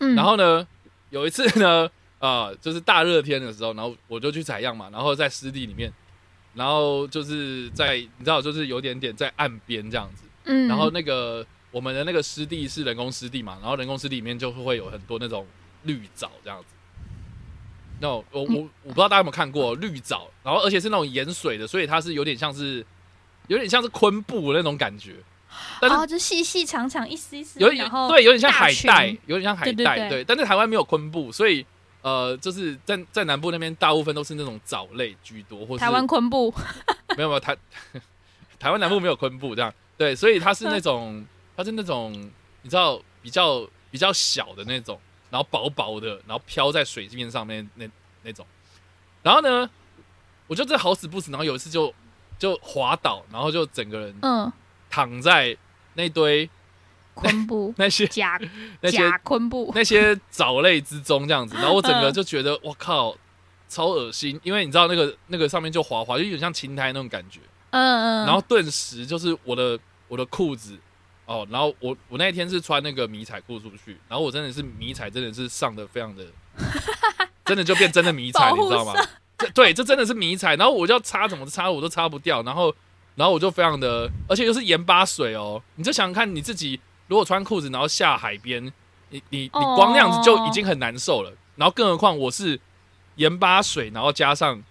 [0.00, 0.66] 嗯，然后呢，
[1.10, 1.88] 有一次呢，
[2.18, 5.92] 呃，就是大热天的时候，然后我就去采样嘛，然后在湿地里面，
[6.54, 10.24] 然后就是在你知道，就是有点点在岸边这样子。
[10.46, 15.46] 嗯，然后那个我们的那个湿地是人工湿地嘛，然后人工湿地里面就会有很多那种
[15.84, 16.73] 绿藻这样子。
[18.04, 22.84] 那我我我我不知道大家有没有看过绿藻，然后而且是那种盐水的，所以它是有点像是
[23.46, 25.14] 有点像是昆布的那种感觉，
[25.80, 30.22] 但是哦，就细细长长一丝一丝，有点然后对，有点像海带，有点像海带，对。
[30.22, 31.64] 但是台湾没有昆布，所以
[32.02, 36.52] 呃，就是在在南部那边大部分都是那种藻类居多，或是台湾昆布，
[37.16, 37.56] 没有没有台
[38.60, 41.24] 台湾南部没有昆布这样，对，所以它是那种
[41.56, 42.12] 它是那种
[42.60, 45.00] 你知道比较比较小的那种，
[45.34, 47.84] 然后薄薄的，然后飘在水面上面那
[48.22, 48.46] 那种，
[49.20, 49.68] 然后呢，
[50.46, 51.92] 我就这好死不死，然后有一次就
[52.38, 54.52] 就滑倒，然后就整个人嗯，
[54.88, 55.56] 躺在
[55.94, 56.48] 那堆
[57.14, 58.40] 昆布 那些假
[58.80, 62.12] 那些假昆布，那些藻类之中这样子，然后我整个嗯。
[62.12, 63.16] 就觉得我靠，
[63.68, 70.78] 超恶心，因为你知道那个那个上面就滑滑，就有点像青苔那种感觉，嗯嗯，然后顿时就是我的我的裤子
[71.26, 76.24] 哦，然后我我那一天是穿那个迷彩裤出去，然后我真的是迷彩真的是上的非常的，
[77.46, 78.92] 真的就变真的迷彩，你知道吗？
[79.38, 82.74] 这对，这真的是迷彩，然后我就要擦怎么擦我都擦不掉，然后
[83.14, 88.64] 然后我就非常的，而且又是盐巴水哦，你就想想看你自己如果穿裤子然后下海边，
[89.10, 92.60] 你你你光那样子就已经很难受了，然后更何况我是
[93.16, 94.62] 盐巴水，然后加上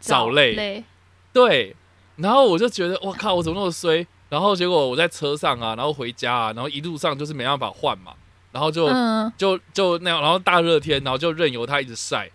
[0.00, 0.84] 藻类，类，
[1.32, 1.76] 对，
[2.16, 4.06] 然后我就觉得我靠，我怎么那么衰？
[4.34, 8.12] 然后结果我在车上啊，然后回家啊，然后一路上就是没办法换嘛，
[8.50, 12.28] 然后就、嗯，就就那样，然后大热天，然后就任由它一直晒，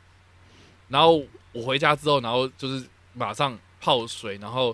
[0.88, 4.74] 然后我回家之后，然后就是马上泡水，然后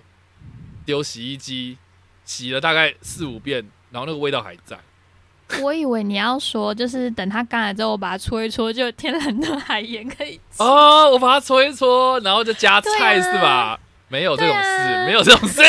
[0.84, 1.76] 丢洗衣机，
[2.24, 4.78] 洗了大概四五遍，然后那个味道还在。
[5.60, 10.62] 我以为你要说，就是等它干了之后，我把它搓一搓，就有天然的海盐可以吃。
[10.62, 13.80] 哦，我把它搓一搓，然后就加菜、啊是吧？
[14.08, 15.62] 没有这种事，啊没有这种事。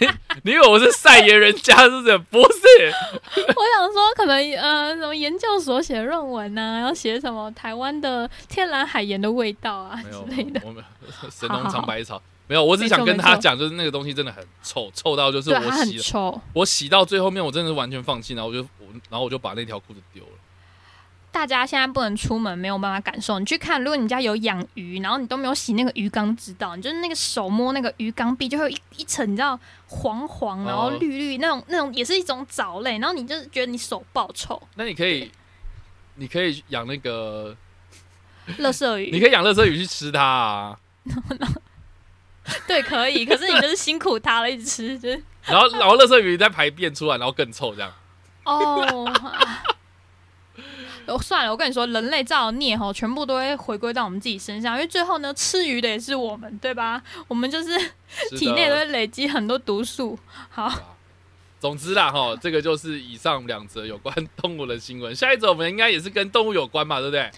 [0.00, 0.08] 你
[0.44, 2.18] 你以为我是晒盐人家是不是？
[2.18, 2.58] 不是。
[3.36, 10.60] 我想说，可能呃，什么研究所写论文啊，要写什么台湾的天然海盐的味道啊之类的。
[10.64, 10.82] 我们
[11.30, 12.20] 神农尝百草。
[12.48, 20.30] 没有，我只想跟他讲，就是那个东西真的很臭，臭到就是我洗了，我洗到最后面，我真的是完全放弃，然后我就我，然后我就把那条裤子丢了。
[21.32, 23.38] 大家现在不能出门，没有办法感受。
[23.38, 32.98] 你去看，如果你家有养鱼，然后你都没有洗那个鱼缸，知道，你就是那个手摸那个鱼缸壁，就会有一一层，你知道黄黄，然后哦绿绿那种那种，也是一种藻类。
[32.98, 35.32] 然后你就是觉得你手爆臭，那你可以，
[36.16, 37.56] 你可以养那个，
[38.58, 39.10] 乐色鱼。
[39.10, 40.78] 你可以养乐色鱼去吃它啊。
[42.68, 43.24] 对，可以。
[43.24, 47.90] 可是你就是辛苦它了，一直吃，就是然后，然后乐色鱼再排便出来，然后更臭这样。
[48.44, 49.10] 哦。
[51.06, 57.02] 啊哦，算了，我跟你说，人类造的孽吼，全部都会回归到我们自己身上，因为最后呢，吃鱼的也是我们，对吧？
[57.28, 57.78] 我们就是
[58.30, 60.18] 是体内都会累积很多毒素。
[60.50, 60.72] 好，
[61.60, 65.14] 总之啦，哈，这个就是以上两则有关 动物的新闻。
[65.14, 67.30] 下一则我们应该也是跟动物有关嘛，对不对？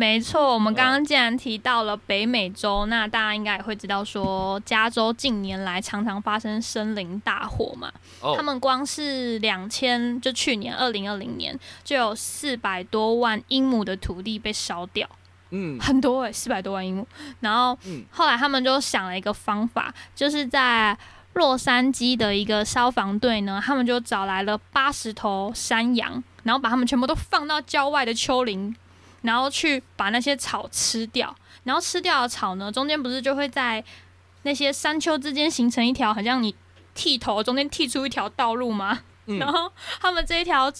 [0.00, 7.92] 没错，我们刚刚既然提到了北美洲，那大家应该也会知道说，加州近年来常常发生森林大火嘛。
[8.22, 15.06] 哦他，们光是两千，就去年二零二零年就有四百多万英亩的土地被烧掉，
[15.50, 17.06] 嗯很多诶、四百多万英亩。
[17.40, 20.96] 然后嗯，后来他们就想了一个方法，就是在
[21.34, 28.74] 洛杉矶的一个消防队呢，他们就找来了八十头山羊，然后把他们全部都放到郊外的丘陵，
[29.22, 31.34] 然后去把那些草吃掉。
[31.64, 33.84] 然后吃掉的草呢，中间不是就会在
[34.42, 36.54] 那些山丘之间形成一条，好像你
[36.94, 39.00] 剃头中间剃出一条道路吗？
[39.26, 40.72] 嗯然后他们这一条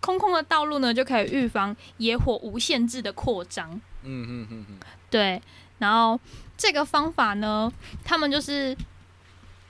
[0.00, 3.70] 空空的道路呢，就可以预防野火无限制的扩张。
[4.02, 5.40] 嗯嗯嗯嗯，对，
[5.78, 6.18] 然后
[6.56, 7.70] 这个方法呢，
[8.02, 8.76] 他们就是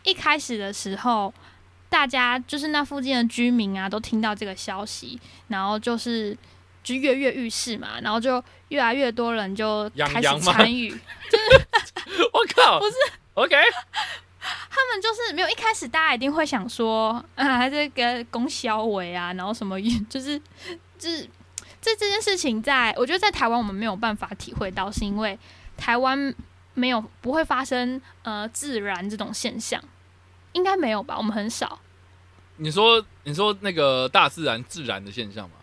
[0.05, 1.35] 一开始的时候，
[1.91, 6.35] 大家就是那附近的居民啊，都听到这个消息，然后就是
[6.83, 10.91] 就跃跃欲试嘛，然后就越来越多人就开始参与。
[12.33, 12.95] 我靠，不是
[13.35, 13.57] OK，
[14.41, 20.39] 他们就是没有一开始，大家一定会想说，啊，这个供销委啊，然后什么， 就是
[20.99, 21.29] 就是
[21.81, 25.39] 这这件事情在，我觉得在台湾我们没有办法体会到，是因为
[25.77, 26.35] 台湾
[26.75, 29.83] 没有不会发生呃自燃这种现象，
[30.53, 31.17] 应该没有吧？
[31.17, 31.79] 我们很少。
[32.57, 35.57] 你说你说那个大自然自然的现象嘛，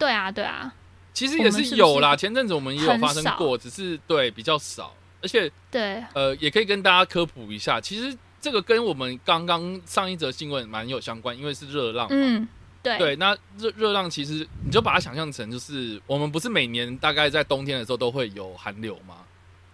[0.00, 0.72] 对啊，对啊，
[1.12, 2.12] 其实也是有啦。
[2.12, 12.16] 是前阵子我们也有发生过，只是对比较少，而且对，呃，也可以跟大家科普一下，其实这个跟我们刚刚上一则新闻蛮有相关，因为是热浪嘛。
[12.18, 12.48] 嗯，
[12.82, 19.16] 对，对，那热热浪其实你就把它想象成就是我们不是每年大概在冬天的时候都会有寒流吗？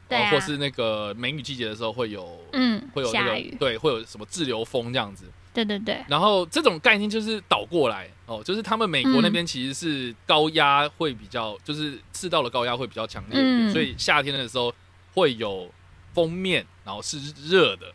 [0.08, 5.24] 对啊，或是那个梅雨季节的时候会有嗯，会有那个对，会有什么滞留风这样子。
[5.52, 13.72] 对对对，然后这种概念就是倒过来哦，就是他们美国那边嗯其实是高压会比较，就是赤道的高压会比较强烈一点，嗯。
[13.72, 14.74] 所以夏天的时候
[15.14, 15.70] 会有
[16.12, 17.86] 封面，然后是热的，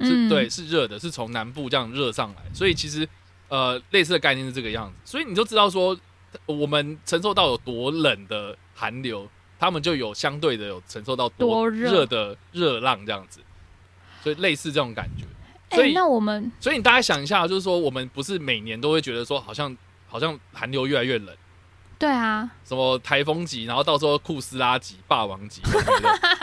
[0.00, 3.06] 是、嗯，对，是热的，是从南部这样热上来，所以其实
[3.48, 5.98] 呃类似的概念是这个样子，所以你就知道说
[6.46, 11.92] 我们承受到有多冷的寒流，他们就有相对的有承受到多热。
[11.92, 13.40] 热的热浪这样子，
[14.22, 15.24] 所以类似这种感觉。
[15.70, 19.74] 哎、所以那我们所以你大概想一下，就是说我们不是每年都会觉得说好像
[20.08, 21.34] 好像寒流越来越冷，
[21.98, 25.62] 对啊，什么台风级，然后到时候库斯拉级、霸王级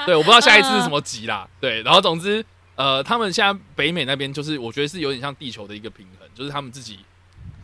[0.06, 2.44] 对，我不知道下一次是什么级啦，对，然后总之
[2.76, 7.00] 呃，他们现在北美那边就是我觉得是有点像地球的一个平衡，就是他们自己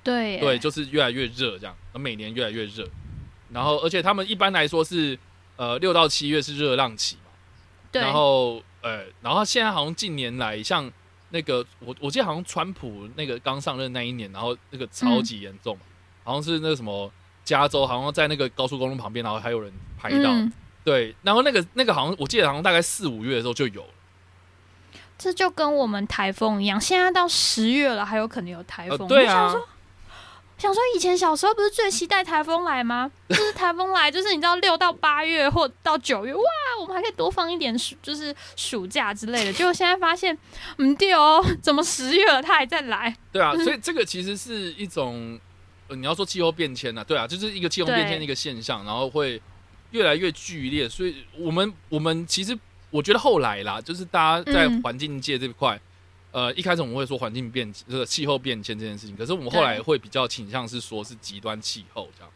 [0.03, 2.85] 对对，就是越来越热这样，每年越来越热，
[3.51, 5.17] 然后而且他们一般来说是
[5.55, 7.31] 呃六到七月是热浪期嘛，
[7.91, 10.91] 对，然后呃，然后现在好像近年来，像
[11.33, 15.81] 那个我我记得好像川普那个刚上任那一年，然后那个超级严重嘛，
[16.23, 17.11] 好像是那个什么
[17.43, 20.53] 加州，好像在那个高速公路旁边，然后还有人拍到，嗯。
[20.83, 23.89] 对，然后那个那个好像我记得好像大概四五月的时候就有了，
[25.17, 29.07] 这就跟我们台风一样，现在到十月了，还有可能有台呃，风。
[29.07, 29.45] 对啊。
[29.45, 29.67] 我想说，，
[30.63, 33.11] 想说以前小时候不是最期待台风来吗？
[33.27, 36.41] 就是台风来，就是你知道六到八月或到九月，哇，
[36.79, 39.51] 我们还可以多放一点暑，就是暑假之类的。
[39.51, 40.37] 结果现在发现，
[40.77, 43.13] 嗯，对哦， 怎么十月了它还在来？
[43.29, 45.37] 对啊， 所以这个其实是一种，
[45.89, 49.41] 呃、你要说气候变迁呢、啊，对啊，就是一个气候变迁的一个现象，然后会
[49.91, 52.57] 越来越剧烈，所以我们我们其实
[52.89, 55.77] 我觉得后来啦，就是大家在嗯环境界这块，
[56.33, 62.31] 呃，一开始我们会说环境变这个气候变迁这件事情，可是我们后来会比较倾向是说是极端气候这样，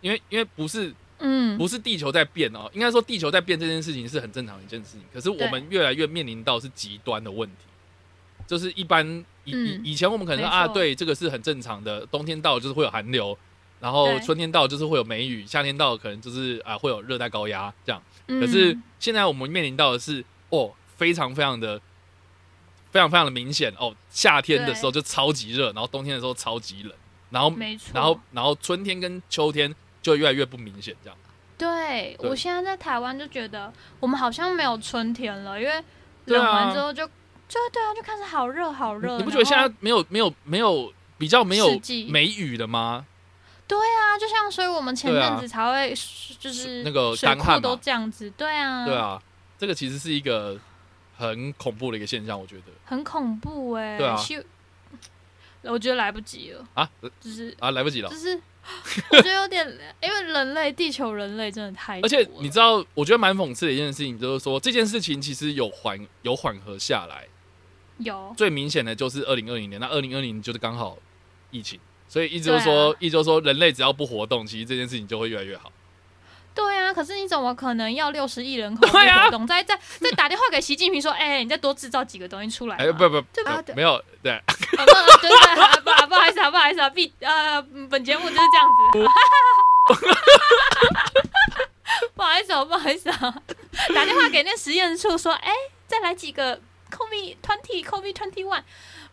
[0.00, 7.64] 因为因为不是嗯，不是地球在变哦，应该说地球在变这件事情是很正常的一件事情，可是我们越来越面临到是极端的问题，
[8.46, 9.04] 就是一般
[9.42, 13.36] 以以嗯以前我们可能说啊，对，这个是很正常的，冬天到了就是会有寒流，
[13.80, 21.80] 然后春天到了就是会有梅雨，夏天到了可能就是啊会有热带高压这样，嗯可是现在我们面临到的是哦，非常非常的。
[22.90, 26.92] 非常非常的明显哦，夏天的时候就超级热，然后冬天的时候超级冷，
[27.30, 31.18] 然后没错，然后然后春天跟秋天就越来越不明显这样。
[31.58, 35.82] 对对我现在在台湾就觉得我们好像没有春天了，因为
[36.26, 37.06] 冷完之后就
[37.48, 39.16] 就对啊，就开始好热好热。
[39.16, 41.68] 你不觉得现在没有没有没有比较没有
[42.08, 43.06] 梅雨的吗？
[43.66, 45.94] 对啊，就像所以我们前阵子才会
[46.38, 49.20] 就是那个水干旱都这样子，对啊，对，啊，
[49.58, 50.56] 这个其实是一个
[51.16, 52.62] 很恐怖的一个现象，我觉得。
[52.84, 54.16] 很恐怖哎、对啊。
[54.16, 54.40] 希
[55.62, 56.88] 我觉得来不及了，啊？
[57.00, 58.08] 呃就是啊来不及了。
[58.10, 58.16] 就。
[58.16, 58.40] 是
[59.10, 59.64] 我觉得有点，
[60.02, 67.28] 因为人类地球人类真的太多而且你知道，我觉得蛮讽刺的一件事情，就是说这件事情其实有缓有缓和下来。
[67.98, 68.34] 有。
[68.36, 70.98] 最明显的就是二零二零年，那二零二零就是刚好
[71.52, 72.64] 疫情，所以一直就对啊。
[72.64, 75.70] 说，一直就说人类只要不活动，其实这件事情就会越来越好。
[76.56, 82.76] 对啊，可是你怎么可能要六十亿人口不对啊活动，再再再打电话给习近平说， 哎、你再多制造几个东西出来？
[82.76, 84.54] 哎，不不对吧，没有对，啊不，
[85.84, 89.06] 不不好意思啊，不好意思啊，毕呃，本节目就是这样子。
[92.14, 93.42] 不好意思哦，不好意思啊，
[93.94, 95.52] 打电话给那实验处说，哎、
[95.86, 96.58] 再来几个
[96.90, 98.62] COVID twenty COVID twenty one，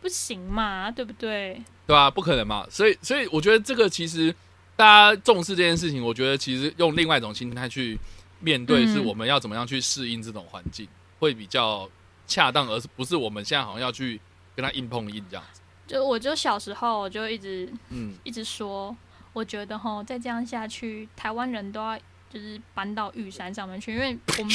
[0.02, 1.62] 不行嘛，对不对？
[1.86, 4.34] 对啊、不可能嘛，所以所以我觉得这个其实
[4.76, 8.00] 大家重视这件事情，我觉得其实用另外一种心态去
[8.40, 10.88] 面对，嗯是我们要怎么样去适应这种环境，
[11.20, 11.90] 会比较
[12.28, 14.20] 恰当，而是不是我们现在好像要去
[14.56, 15.62] 跟他硬碰硬这样子。
[15.86, 18.96] 就我就小时候我就一直嗯，一直说，
[19.34, 21.98] 我觉得哈，再这样下去，台湾人都要
[22.32, 24.54] 就是搬到玉山上面去，因为我们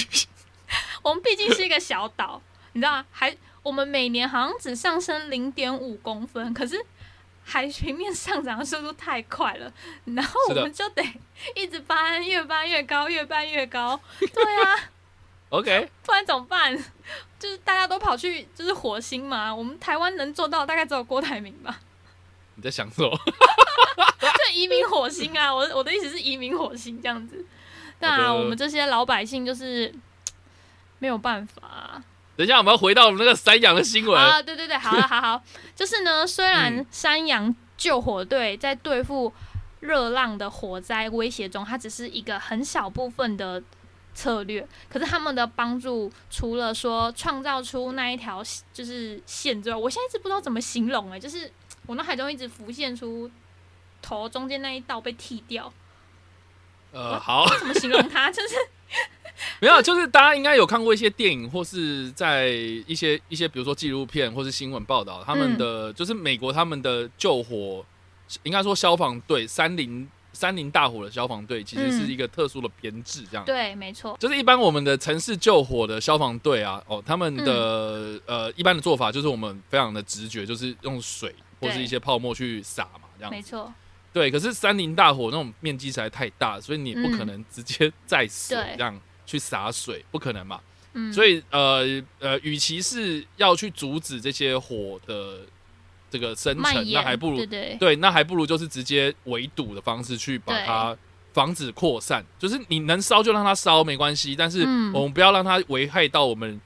[1.03, 3.07] 我们毕竟是一个小岛，你知道吗？
[3.11, 6.85] 还我们每年好像只上升零点五公分，可是
[7.51, 9.73] 海平面上涨的速度太快了，
[10.05, 11.03] 然后我们就得
[11.57, 13.99] 一直搬，越搬越高，越搬越高。
[14.21, 14.77] 对啊，
[15.49, 16.77] OK， 不然怎么办？
[17.39, 21.81] 就是大家都跑去就是火星嘛，我们台湾能做到大概只有郭台铭吧。
[22.57, 23.11] 你在想什么？
[24.21, 25.55] 就，移民火星啊！
[25.55, 27.47] 我我的意思是移民火星这样子。
[27.99, 29.95] 当然，好的我们这些老百姓就是
[30.99, 32.05] 没有办法啊
[32.39, 34.17] 等一下，我们要回到我们那个山羊的新闻。
[34.17, 34.41] 啊！
[34.41, 35.43] 对对对，好了，好好，
[35.75, 39.33] 就是呢，虽然嗯山羊救火队在对付
[39.81, 43.61] 热浪的火灾威胁中，它只是一个很小部分的
[44.15, 48.41] 策略，可是他们的帮助除了说创造出那一条
[48.73, 51.51] 就是线之外，我现在一直不知道怎么形容哎、就是
[51.87, 53.29] 我脑海中一直浮现出
[54.01, 55.73] 头中间那一道被剃掉。
[56.93, 58.31] 呃，好，怎么形容它？
[58.33, 58.55] 就是
[59.61, 65.59] 没有，就是大家应该有看过一些电影，或是在一些一些，比如说纪录片或是新闻报道，他们嗯。
[65.59, 67.85] 的、就是美国他们的救火，
[68.43, 72.11] 应该说消防队，山林山林大火的消防队，其实是嗯。
[72.11, 73.45] 一个特殊的编制，这样。
[73.45, 78.21] 对，没错，就是一般我们的城市救火的消防队啊，哦，他们的、嗯。
[78.27, 83.31] 呃一般的做法就是我们非常的直觉，就是用水或是一些泡沫去撒嘛，这样。
[83.31, 83.73] 没错，
[84.13, 88.77] 对，可是山林大火那种面积实在太大，所以你也不可能直接 在水对。
[88.77, 90.59] 这样去洒水，不可能嘛。
[90.95, 91.85] 嗯，所以呃
[92.19, 95.41] 呃，与其是要去阻止这些火的
[96.11, 97.45] 这个生成，那还不如
[97.79, 100.97] 对那还不如就是直接围堵的方式去把它
[101.35, 102.25] 防止扩散。
[102.39, 106.59] 就是你能烧就让它烧没关系，但是嗯我们不要让它危害到我们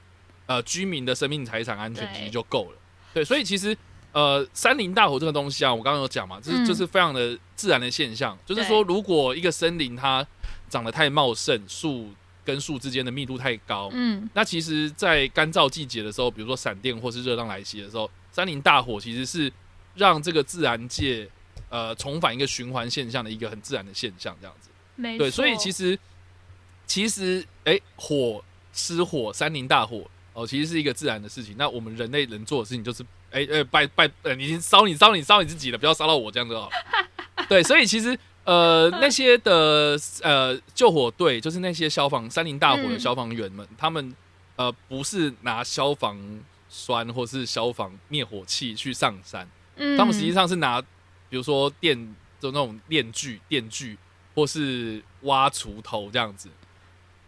[0.46, 2.78] 呃居民的生命财产安全，其实就够了。
[3.12, 3.76] 对，所以其实
[4.12, 8.38] 呃山林大火这个东西啊，我刚刚有讲嘛，这是嗯就是非常的自然的现象。
[8.46, 10.24] 就是说，如果一个森林它
[10.70, 12.08] 长得太茂盛，树
[12.44, 19.52] 跟树之间的密度太高，嗯，那其实，在干燥季节的时候，比如说闪电或是热浪来袭的时候，山林大火其实是
[19.94, 21.28] 让这个自然界
[21.68, 24.68] 呃重返一个循环现象的一个很自然的现象，这样子。
[24.96, 25.98] 没，对，所以其实
[26.86, 31.54] 其实哎、火失火，山林大火哦，其实是一个自然的事情。
[31.56, 36.74] 那我们人类能做的事情就是，哎、哎、拜拜，呃，你烧你烧你烧你自己的，不要烧到我这样就好了。
[37.48, 44.14] 对，所以其实呃那些的呃救火队，就是那些消防山林大火的嗯消防员们，他们
[44.56, 46.18] 呃不是拿消防
[46.68, 50.80] 栓或是消防灭火器去上山，嗯，他们实际上是拿，
[51.28, 51.96] 比如说电
[52.40, 53.96] 就那种电锯、电锯，
[54.34, 56.48] 或是挖锄头这样子，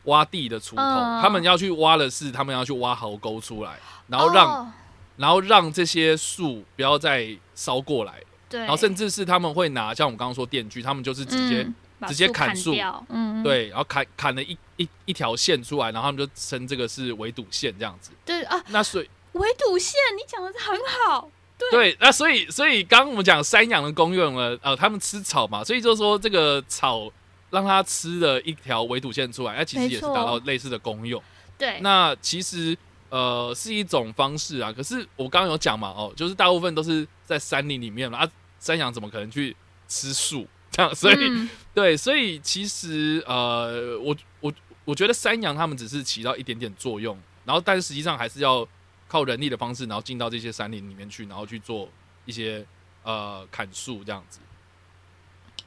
[0.05, 1.22] 挖地的锄头，嗯。
[1.22, 4.72] 他们要去挖的是，他们要去挖壕沟出来，然后让、哦。
[5.16, 8.20] 然后让这些树不要再烧过来，
[8.55, 11.75] 对，然后甚至是他们会拿，像我们刚刚说电锯，他们就是直接、嗯
[12.07, 12.75] 直接砍树，
[13.09, 18.11] 嗯，对，然后砍砍了一一一条线出来，然后他们就称这个是围堵线这样子。
[18.27, 21.31] 对啊，那所以围堵线，你讲的是很好，
[21.71, 27.11] 对，那所以所以刚刚我们讲山羊的功用呢，呃，他们吃草嘛，所以就说这个草
[27.49, 31.23] 让它吃了一条围堵线出来，那其实也是达到类似的功用。
[31.57, 32.77] 对，那其实
[33.09, 38.31] 呃是一种方式啊，可是我刚刚有讲嘛，哦，就是大部分都是在山林里面嘛，啊，
[38.64, 39.55] 山羊怎么可能去
[39.87, 40.46] 吃树？
[40.72, 44.53] 这样，所以、嗯对，所以其实呃，我我
[44.87, 48.66] 我觉得山羊他们只是起到一点点作用，然后但是实际上还是要
[49.07, 51.88] 靠人力的方式，然后进到这些山林里面去，然后去做
[52.24, 52.66] 一些
[53.05, 54.40] 呃砍树这样子，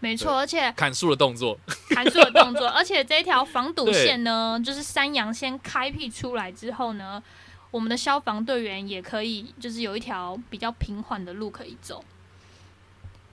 [0.01, 1.57] 没错，而且砍树的动作。
[1.91, 7.23] 砍树的动作，而且这一条防堵线呢， 就是山羊先开辟出来之后呢，
[7.71, 12.03] 我们的消防队员也可以就是有一条比较平缓的路可以走，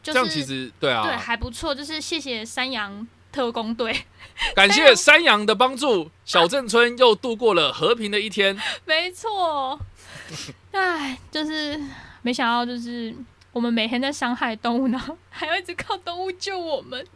[0.05, 4.05] 就是这样其实对啊，对还不错，就是谢谢山羊特工队，
[4.55, 8.57] 感谢山羊的帮助，小镇村又度过了和平的一天。
[8.87, 9.81] 没错，
[10.71, 11.81] 唉，就是
[12.23, 13.13] 没想到就是。
[13.55, 17.07] 我们每天在伤害动物，然后还要一直靠动物救我们。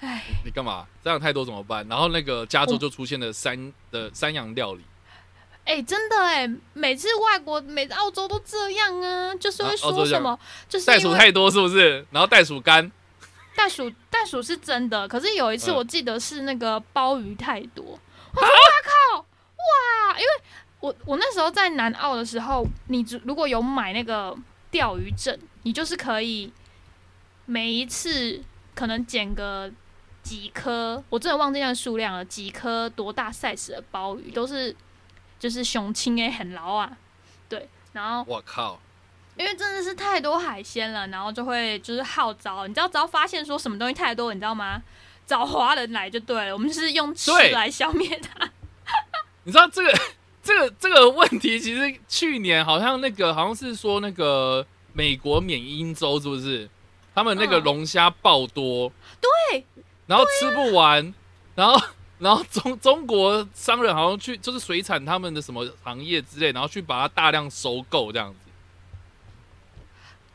[0.00, 0.84] 唉，你干嘛？
[1.04, 1.86] 这样太多怎么办？
[1.86, 4.82] 然后那个加州就出现了山的山羊料理，
[5.64, 10.38] 哎、真的哎，每次外国、每次澳洲都这样啊，就是会说什么，
[10.68, 12.04] 就是袋鼠太多是不是？
[12.10, 12.90] 然后袋鼠干，
[13.56, 17.84] 袋鼠袋鼠是真的，可是有一次嗯我记得是那个鲍鱼太多，
[18.34, 18.56] 我说哇
[19.14, 20.18] 靠哇！
[20.18, 20.28] 因为
[20.80, 24.36] 我我那时候在南澳的时候，你只如果有买那个
[24.70, 26.52] 钓鱼证，你就是可以
[27.46, 28.38] 每一次
[28.74, 29.70] 可能捡个
[30.22, 34.76] 几颗，我真的忘记那个数量了，几颗多大 size 的鲍鱼都是
[35.44, 36.90] 就是雄青诶，很牢啊，
[37.50, 38.80] 对，然后我靠，
[39.36, 44.82] 因为真的是太多海鲜了，然后就会就是号召，你知道，只要发现说什么东西太多，你知道吗？
[45.26, 48.50] 找华人来就对了，我们就是用吃来消灭它。
[49.44, 49.92] 你知道这个
[50.42, 56.66] 这个这个问题，其实去年好像那个好像是说那个美国缅因州是不是？
[57.14, 58.90] 他们那个嗯龙虾爆多，
[59.20, 59.66] 对，
[60.06, 61.12] 然后吃不完，
[61.54, 61.78] 然后
[62.24, 68.38] 然后中中国商人好像去就是水产他们的什么行业之类，然后去把它大量收购这样子。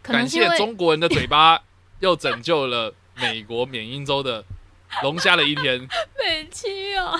[0.04, 1.60] 感谢中国人的嘴巴，
[2.00, 4.46] 又拯救了美国缅因州的
[5.02, 5.80] 龙虾的一天。
[6.24, 7.20] 美妻哦，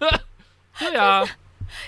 [0.78, 1.24] 对啊，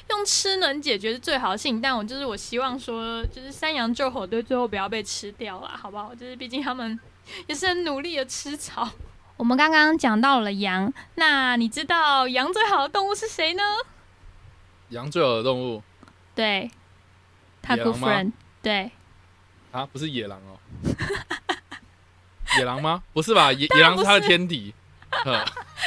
[0.09, 6.15] 用吃能解决是最好的事情，但我就是我希望说，就是山羊救火队最后不要被吃掉了，好不好？
[6.15, 6.99] 就是毕竟他们
[7.47, 8.89] 也是很努力的吃草。
[9.39, 13.63] 我们刚刚讲到了羊，那你知道羊最好的动物是谁呢？
[14.89, 15.83] 羊最好的动物
[16.35, 16.69] 对，
[17.63, 18.91] 他野狼吗对，
[19.71, 20.59] 啊，不是野狼哦。
[22.59, 23.05] 野狼吗？
[23.13, 23.53] 不是吧？
[23.53, 24.75] 野野狼是它的天敌。
[25.11, 25.45] 呵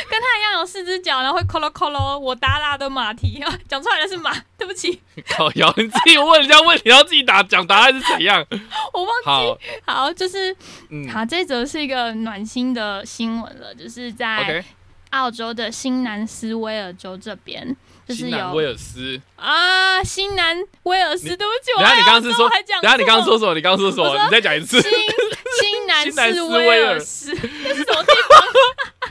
[0.09, 8.45] 跟他一样有四只脚，然后会扣喽扣喽，我达达的马蹄啊，讲出来的是马，对不起，靠腰，你自己问人家问题，然后自己答讲答案是怎样？
[8.93, 9.61] 我忘好，记。
[9.86, 10.55] 好，就是
[10.89, 14.63] 嗯好，这则是一个暖心的新闻了，就是在
[15.11, 17.76] 澳洲的新南斯威尔州这边，
[18.07, 19.22] 就是有威尔斯。
[19.36, 23.53] 啊，新南威尔斯，你对不起，我等下你爱刚刚是说，等下你刚刚说错什么？
[23.55, 24.26] 你刚刚说什么？
[24.26, 24.82] 你再讲一次。
[24.82, 24.91] 新
[25.59, 28.43] 新南斯斯威尔斯，那是什么地方？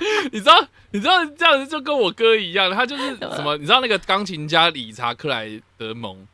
[0.32, 3.57] 你知道，你知道这样子就跟我哥一样，他就是 什么？
[3.59, 6.26] 你知道那个钢琴家理查克莱德蒙，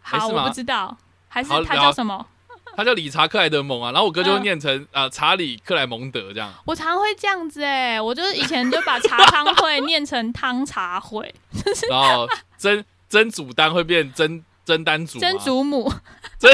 [0.00, 0.96] 好，我不知道，
[1.28, 2.26] 还是他叫什么？
[2.74, 6.50] 他叫理查克莱德蒙啊，然后我哥就念成啊、呃查理克莱蒙德这样。
[6.64, 11.34] 我常会这样子哎、我就是以前就把茶汤会念成汤茶会，
[11.90, 15.92] 然后真真祖丹会变真真丹祖吗，曾祖母。
[16.38, 16.50] 真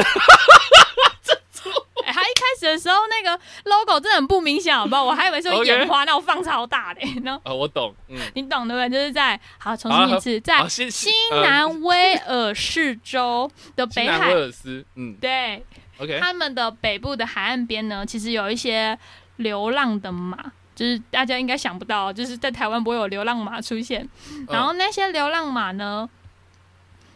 [2.09, 5.03] 哎、他一开始的时候那个 logo 真的很不明显，好不好？
[5.03, 8.89] 我还以为是 眼花，那我放超大的、然后啊，我懂，嗯， 你懂对不对？
[8.89, 15.63] 就是在好重好新一次，在新南威尔士州的北海威，尔斯，嗯对
[15.99, 18.97] ，，OK，他们的北部的海岸边呢，其实有一些
[19.37, 20.51] 流浪的马。
[20.75, 24.07] 就是大家应该想不到，就是在台湾不会有流浪马出现。
[24.31, 26.09] 嗯然后那些流浪马呢，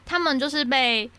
[0.05, 1.09] 他们就是被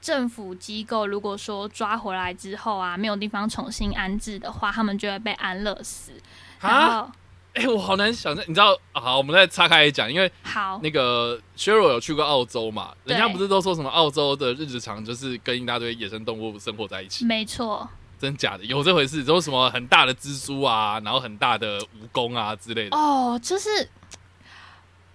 [0.00, 6.12] 政府机构如果说抓回来之后啊，没有地方重新安置的话，他们就会被安乐死。
[6.60, 7.12] 然啊，后
[7.54, 8.72] 哎、我好难想象，你知道？
[8.92, 17.88] 啊好，我们再岔开来讲，因为好，那个 Cheryl 有去过澳洲嘛，人家不是都说什么澳洲的日子长，就是跟一大堆野生动物生活在一起，没错，
[18.18, 18.64] 真假的？
[18.64, 19.24] 有这回事？
[19.24, 22.96] 有什么很大的蜘蛛啊，然后很大的蜈蚣啊之类的？
[22.96, 23.68] 哦，就是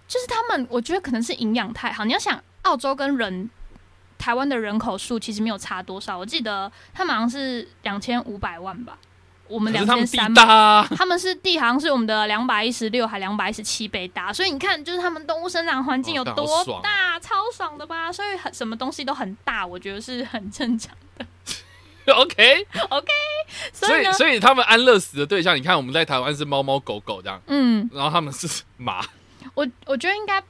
[0.08, 2.04] 就是他们，我觉得可能是营养太好。
[2.04, 3.50] 你要想，澳洲跟人
[4.18, 8.98] 台湾的人口数其实没有差多少，我记得他们好像是两千五百万吧，
[9.48, 18.12] 我们两千三大啊，他们是地好像是我们的两百一十六还两百一十七倍大，所以你看，就是他们动物生长环境有多爽大，超爽的吧？
[18.12, 21.26] 所以很什么东西都很大，我觉得是很正常的。
[22.14, 23.08] OK OK，
[23.72, 29.02] 所以，所以他们安乐死的对象，你看我们在台湾是猫猫狗狗这样，嗯，然后他们是马，
[29.54, 30.44] 我我觉得应该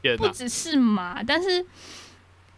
[0.00, 0.16] 天！
[0.16, 1.66] 不只是马，但是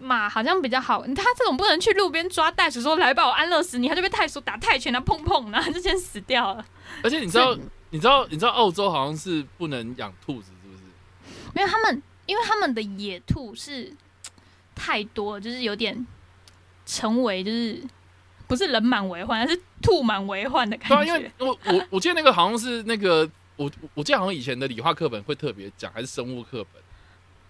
[0.03, 1.07] 马好像比较好。
[1.07, 6.65] 他这种不能去路边抓袋鼠说来把我安乐死你，他就被袋鼠打泰拳，然后砰砰，然后就先死掉了。
[7.03, 7.57] 而且你知道，
[7.91, 10.83] 你知道，你知道澳洲好像是不能养兔子，是不是？
[11.55, 13.93] 没有他们，因为他们的野兔是
[14.75, 16.07] 太多，就是有点
[16.85, 17.83] 成为就是
[18.47, 21.07] 不是人满为患，而是兔满为患的感对啊，觉。
[21.07, 26.83] 因为我我我记得那个好像是那个我我记得好像以前的理化课本会特别讲，还是生物课本，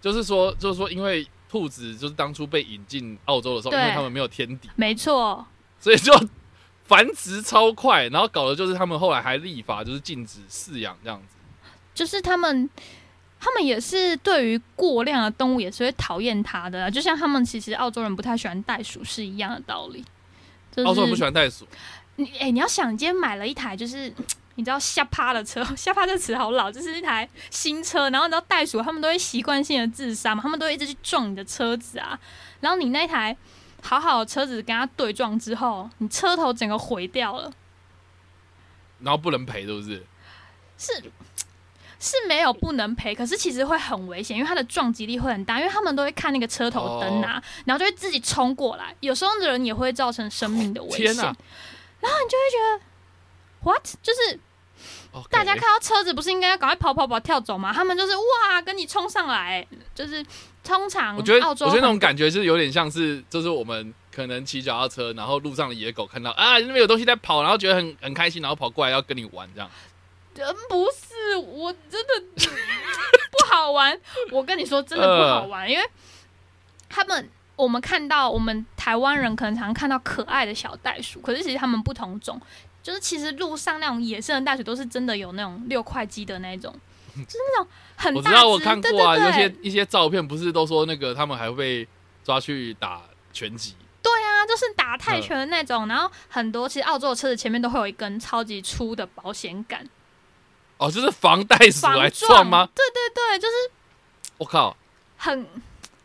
[0.01, 5.45] 就是说就是说，因为兔子就是当初被引进澳洲的时候，因为他们没有天敌，没错，
[5.79, 6.11] 所以就
[6.85, 11.35] 繁殖超快，然后搞的就是他们后来还立法，就是禁止饲养这样子。
[11.93, 12.67] 就是他们。
[13.45, 20.01] 他们也是对于过量的动物也是会讨厌它的啊，就像他们其实澳洲人不太喜欢袋鼠是一样的道理。
[20.73, 21.67] 就是、澳洲人不喜欢袋鼠，
[22.15, 24.09] 你哎、你要想，你今天买了一台就是
[24.55, 32.19] 你知道下趴的车， 下趴这词好老，就是一台新车，然后你知道袋鼠他们都会习惯性的自杀嘛，他们都会一直去撞你的车子啊，
[32.59, 33.35] 然后你那台
[33.81, 37.51] 好好的车子跟它对撞之后，你车头整个毁掉了，
[38.99, 40.05] 然后不能赔，是不是？
[40.77, 41.11] 是。
[41.99, 51.05] 是没有不能赔，可是其实会很危险，因为它的撞击力会很大，因为他们都会看那个车头灯啊，然后就会自己冲过来，有时候的人也会造成生命的危险。
[51.05, 51.33] 天哪！
[53.63, 53.83] what？
[54.01, 54.39] 就是
[55.29, 57.71] 大家看到车子不是应该要赶快跑跑跑跳走吗？
[57.71, 60.25] 他们就是哇，跟你冲上来，就是
[60.63, 69.69] 通常我觉得，澳洲我觉得那种感觉是有点像是，就是我们可能骑脚踏车，然后路上的野狗看到啊那边有东西在跑，然后觉得很很开心，然后跑过来要跟你玩这样。
[70.35, 72.13] 嗯，不是，我真的
[73.31, 73.95] 不好玩。
[74.31, 75.83] 我跟你说，真的不好玩，因为
[76.89, 82.41] 他们我们看到我们台湾人可能常看到可爱的小袋鼠，可是其实他们不同种。
[82.83, 86.75] 就是其实路上那种野生的袋鼠都是真的有那种六块肌的那种，
[87.15, 91.87] 就是那种很大我知道我只看过啊，对对对有些一些照片不是都说那个他们还会被
[92.25, 93.75] 抓去打拳击。
[94.01, 95.87] 对啊，就是打泰嗯拳的那种。
[95.87, 99.89] 然后很多其实澳洲的车子前面都会有一根超级粗的保险杆，
[100.77, 102.67] 哦，就是防袋鼠来撞撞吗？
[102.75, 103.53] 对对对，就是
[104.37, 104.75] 我靠！
[105.15, 105.47] 很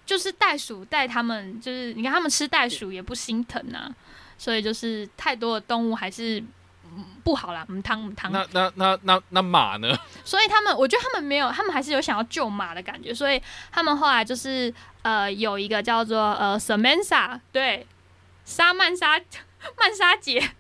[0.07, 3.93] 就是袋鼠带他们，就是你看他们吃袋鼠也不心疼啊，
[4.39, 6.41] 所以就是太多的动物还是。
[6.99, 9.97] 嗯不好啦，母汤母汤，那那那那那马呢？
[10.25, 13.41] 所以他们，我觉得他们没有，他们还是有想要救马的感觉，所以
[13.71, 14.73] 他们后来就是
[15.03, 17.87] 呃有一个叫做呃 Samantha，对，
[18.45, 19.21] 莎曼莎
[19.79, 20.51] 曼莎姐，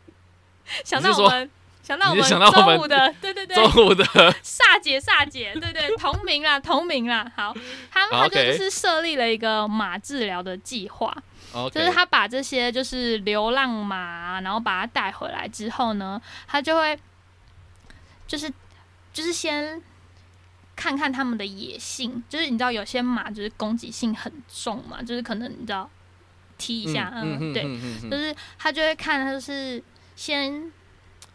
[0.85, 1.51] 想到我们
[1.83, 4.05] 想到我们是想到我们周五的，对对对，中午 的。
[4.43, 7.55] 萨姐萨姐，对对， 同名啦同名啦，好，
[7.91, 11.17] 他们好他就是设立了一个马治疗的计划
[11.71, 16.99] 就是他把这些就是流浪马，然后把它带回来之后呢，他就会
[18.27, 18.53] 就是
[19.13, 19.83] 就是先
[20.77, 25.89] 看看他们的野性，就是你知道有些马就是攻击性很重嘛，就是可能你知道
[26.57, 27.63] 踢一下，嗯，对，
[28.11, 29.83] 就是他就会看，他就是
[30.15, 30.71] 先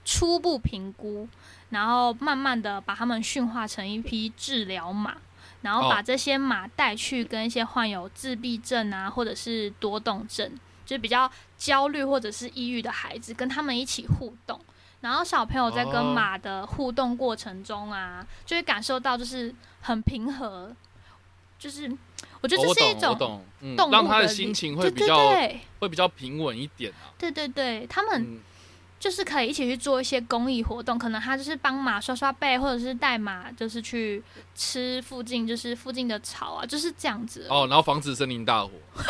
[0.05, 1.27] 初步评估，
[1.69, 5.17] 然后慢慢的把他们驯化成一匹治疗马，
[5.63, 10.49] 然后把哦这些马带去跟一些患有自闭症啊，或者是多动症，
[10.85, 14.59] 就是比较焦虑或者是抑郁的孩子，跟他们一起互动。
[15.01, 20.73] 然后小朋友在跟哦马的互动过程中啊，就会感受到就是很平和，
[21.59, 21.91] 就是
[22.39, 23.17] 我觉得这是一种
[23.75, 27.11] 动物让他的心情会比较对会比较平稳一点啊。
[27.17, 28.39] 对对对，他们嗯，
[29.03, 34.23] 就是可以一起去做一些公益活动，可能他就是帮马刷刷背，或者是带马就是去
[34.55, 37.45] 吃附近就是附近的草啊，就是这样子。
[37.49, 38.71] 哦，然后防止森林大火。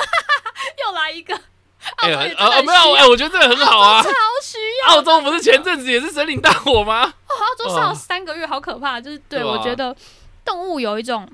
[0.84, 1.36] 又来一个，
[2.02, 4.10] 哎呃，很没有，哎，我觉得这个很好啊 超。
[4.42, 4.96] 需要。
[4.96, 7.04] 澳洲不是前阵子也是森林大火吗？
[7.04, 9.00] 澳洲上哦了三个月，好可怕。
[9.00, 9.96] 就是对我觉得
[10.44, 11.30] 动物有一种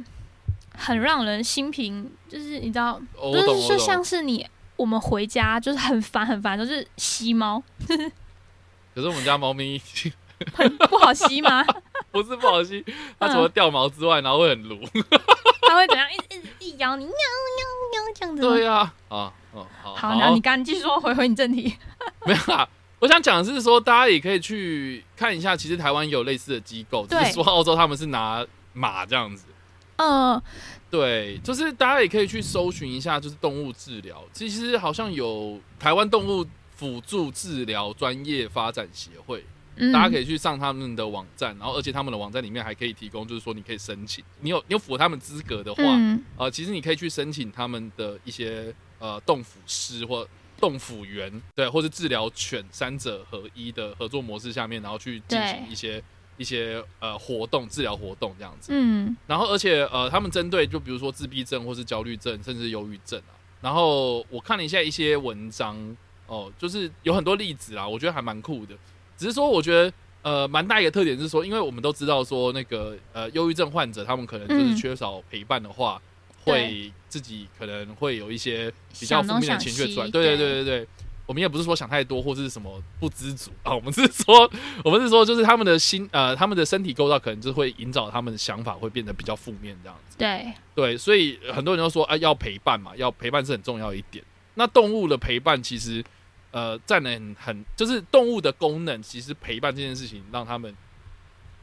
[0.77, 3.77] 很让人心平，就是你知道，哦，就是就。
[3.77, 4.45] 像是你
[4.75, 7.63] 我们回家就是很烦很烦，就是吸猫
[8.95, 9.81] 可是我们家猫咪
[10.89, 11.65] 不好吸吗？
[12.11, 12.83] 不是不好吸，
[13.19, 14.79] 它除了掉毛之外，然后会很撸。
[15.67, 16.07] 它会怎样？
[16.11, 16.35] 一
[16.65, 18.49] 一一咬你，喵喵喵这样子吗。
[18.49, 21.75] 对呀，啊，哦，好，好，那你赶紧继续说，回回你正题。
[22.25, 22.67] 没有啦。
[22.99, 29.45] 我想讲的是说，大家也可以去看一下，其实台湾也有类似的机构，只是说澳洲他们是拿马这样子。
[29.97, 30.41] 嗯，
[30.89, 34.23] 对，就是大家也可以去搜寻一下，就是动物治疗。
[34.33, 36.45] 其实好像有台湾动物
[36.79, 39.43] 辅助治疗专业发展协会，
[39.75, 39.91] 嗯。
[39.91, 46.23] 大家可以去上他们的网站，然后而且他们的网站里面还可以提供，就是说你可以申请，你有你有符合他们资格的话，嗯。
[46.37, 50.25] 呃，其实你可以去申请他们的一些呃动辅师或
[50.57, 56.01] 动辅员，对，或是治疗犬三者合一的合作模式下面，然后去进行一些
[56.37, 58.71] 一些呃活动治疗活动这样子。
[58.73, 59.13] 嗯。
[59.27, 63.35] 然后而且呃，他们针对就比如说自闭症或是焦虑症，甚至忧郁症啊。
[63.61, 65.75] 然后我看了一下一些文章
[66.29, 68.73] 哦，就是有很多例子啦，我觉得还蛮酷的。
[69.17, 76.01] 只是说我觉得呃，蛮大一个特点是说，因为我们都知道说那个呃，忧郁症患者他们可能就是嗯缺少陪伴的话，
[76.45, 80.07] 对会自己可能会有一些比较负面的情绪出来。
[80.07, 80.87] 对对对对对。
[81.25, 84.49] 我们也不是说想太多或是什么不知足啊，我们是说，
[84.83, 90.17] 我们是说，就是他们的心呃，他们的身体构造可能就会引导他们的想法会变得比较负面这样子。
[90.17, 94.25] 对，对，所以很多人都说啊，要陪伴嘛，要陪伴是很重要一点。
[94.55, 96.03] 那动物的陪伴其实
[96.51, 100.75] 呃占了很很，就是动物的功能，其实陪伴这件事情让他们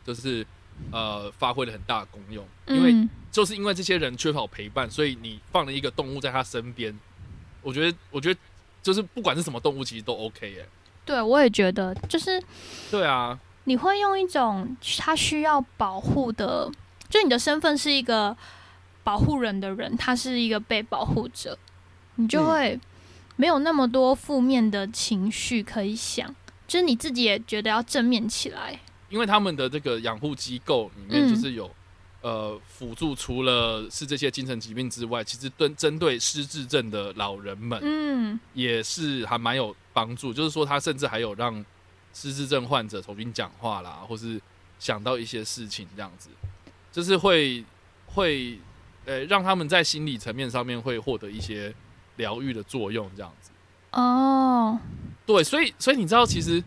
[0.04, 0.46] 就是
[0.90, 3.08] 呃发挥了很大的功用，因为嗯。
[3.32, 6.98] 就是因为这些人缺少陪伴，所以你放了一个动物在他身边，
[7.60, 8.40] 我觉得我觉得
[8.82, 10.66] 就是不管是什么动物，其实都 OK 耶。
[11.04, 12.42] 对我也觉得，就是
[12.90, 16.70] 对啊，你会用一种他需要保护的，
[17.10, 18.34] 就你的身份是一个
[19.04, 21.58] 保护人的人，他是一个被保护者，
[22.14, 22.46] 你就嗯。
[22.46, 22.80] 会
[23.36, 26.34] 没有那么多负面的情绪可以想，
[26.66, 28.78] 就是你自己也觉得要正面起来。
[29.08, 31.70] 因为他们的这个养护机构里面嗯就是有、
[32.22, 40.34] 呃辅助，除了是这些精神疾病之外，其实针针对失智症的老人们嗯，也是还蛮有帮助。
[40.34, 41.64] 就是说，他甚至还有让
[42.12, 44.40] 失智症患者重新讲话啦，或是
[44.80, 46.30] 想到一些事情这样子，
[46.90, 47.64] 就是会
[48.06, 48.58] 会
[49.04, 51.72] 呃让他们在心理层面上面会获得一些
[52.16, 53.50] 疗愈的作用这样子。
[53.92, 54.78] 哦，
[55.24, 56.62] 对，所以所以你知道，其实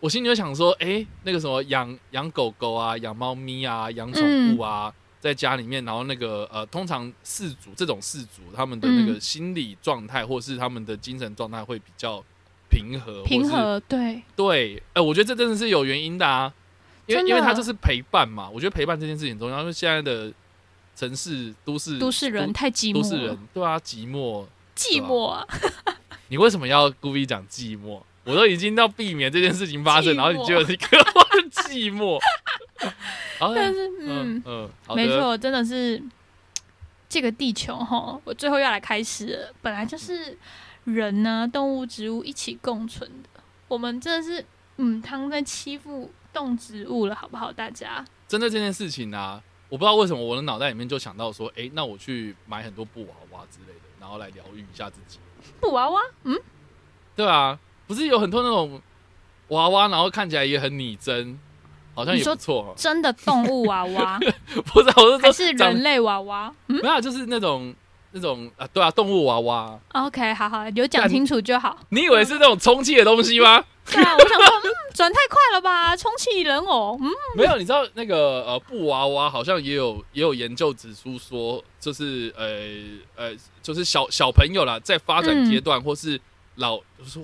[0.00, 9.20] 我心里就想说，哎、那个什么养养狗狗啊，养猫咪啊，养宠物啊，在家里面，然后那个呃，通常四主这种四主，他们的那个嗯。
[9.20, 12.22] 心理状态或是他们的精神状态会比较
[12.68, 16.52] 平和，平和对，对，哎、我觉得这真的是有原因的啊，
[17.06, 20.30] 因为因为他就是陪伴嘛，我觉得陪伴这件事情很重要，因为现在的
[20.94, 24.44] 城市都市都市人太寂寞，都市人，对啊，寂寞。
[24.82, 25.46] 寂寞啊，
[26.28, 28.02] 你为什么要故意讲寂寞？
[28.24, 32.20] 我都已经要避免这件事情发生，然后你觉得你渴望寂寞？
[33.40, 36.00] 但是嗯嗯，嗯，没，错，真的是
[37.08, 40.38] 这个地球哈，我最后要来开始了，本来就是
[40.84, 44.44] 人呢、动物、植物一起共存的，我们真的是
[44.76, 47.52] 嗯，他们在欺负动植物了，好不好？
[47.52, 55.20] 大家针对这件事情啊，我不知道为什么我的脑袋里面就想到说，哎、那我去买很多布娃娃之类的，然后来疗愈一下自己。
[55.60, 56.36] 布娃娃，嗯，
[57.14, 58.82] 对啊，不是有很多那种
[59.48, 61.38] 娃娃，然后看起来也很拟真，
[61.94, 62.74] 好像也不错哦。
[62.76, 64.18] 真的动物娃娃
[64.66, 66.52] 不是，我是还说是人类娃娃？
[66.66, 67.72] 嗯没有啊，就是那种
[68.12, 69.78] 那种啊，对啊，动物娃娃。
[69.92, 71.78] ，OK，好好，有讲干清楚就好。
[71.88, 73.64] 你以为是那种充气的东西吗？
[73.90, 82.46] 对啊，我想说，嗯，转太快了吧，充气人偶，嗯，没有，你知道那个呃布娃娃好像也有也有研究指出说，就是呃
[83.16, 86.20] 呃，就是小小朋友啦，在发展阶段、或是
[86.56, 86.76] 老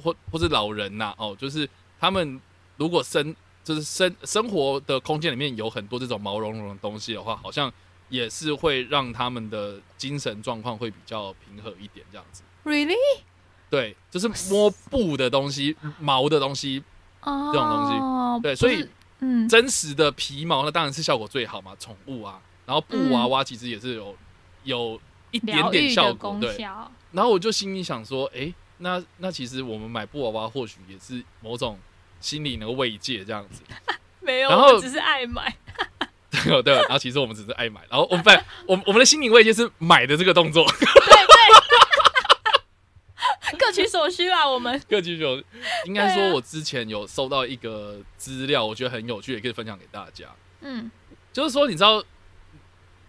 [0.02, 1.68] 或或是老人呐、哦，就是
[2.00, 2.40] 他们
[2.76, 7.70] 如果生就是生生活的空间里面有很多这种毛茸茸的东西的话，好像
[8.08, 12.42] 也是会让他们的精神状况会比较平和一点，这样子。
[12.64, 12.94] Really？
[13.70, 16.82] 对，就是摸布的东西、毛的东西，
[17.20, 18.42] 哦，这种东西。
[18.42, 18.88] 对所以
[19.20, 24.16] 嗯，真实的皮毛那当然是效果最好嘛，宠物啊，然后布娃娃其实也是有
[24.64, 25.00] 有
[25.30, 26.56] 一点疗点效果对。
[27.12, 31.78] 然后我就心里想说，诶，那那其实我们买布娃娃或许也是某种
[32.20, 33.62] 心理的慰藉这样子，
[34.20, 35.54] 没有，然后我只是爱买，
[36.44, 36.80] 对哦对哦。
[36.82, 38.30] 然后其实我们只是爱买，然后我们不，
[38.66, 40.88] 我们我们的心理慰藉是买的这个动作，对对
[43.58, 45.44] 各取所需啦，我们 各取所需。
[45.86, 50.26] 应该说，我之前有收到一个资料，我觉得很有趣，也可以分享给大家。
[50.60, 50.90] 嗯，
[51.32, 52.02] 就是说，你知道，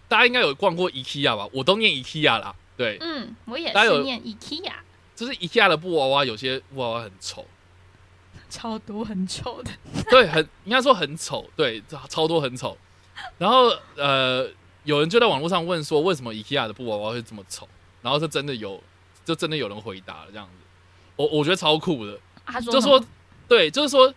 [0.08, 1.48] 大家应该有逛过 IKEA 吧？
[1.52, 4.72] 我都念 IKEA 啦，对，嗯，我也是念 IKEA，
[5.14, 7.46] 就是 IKEA 的布娃娃，有些布娃娃很丑，
[8.48, 9.70] 超多很丑的，
[10.10, 12.76] 对，很应该说很丑，对，超多很丑。
[13.38, 14.48] 然后呃，
[14.84, 17.68] 有人就在网络上问说，为什么 IKEA 的布娃娃会这么丑？
[18.02, 18.82] 然后是真的有，
[19.24, 20.52] 就真的有人回答了这样子。
[21.16, 22.18] 我我觉得超酷的，
[22.62, 23.02] 就说
[23.48, 24.12] 对，就是说。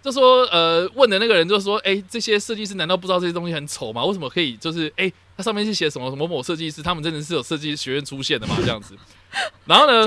[0.00, 4.04] 就说呃，问的那个人就说，哎、这些设计师难道不知道这些东西很丑吗？
[4.04, 8.56] 为什么可以就是哎，它上面是写什么什么某设计师，他们真的是有设计学院出现的吗？
[8.60, 8.96] 这样子。
[9.66, 10.04] 然后呢，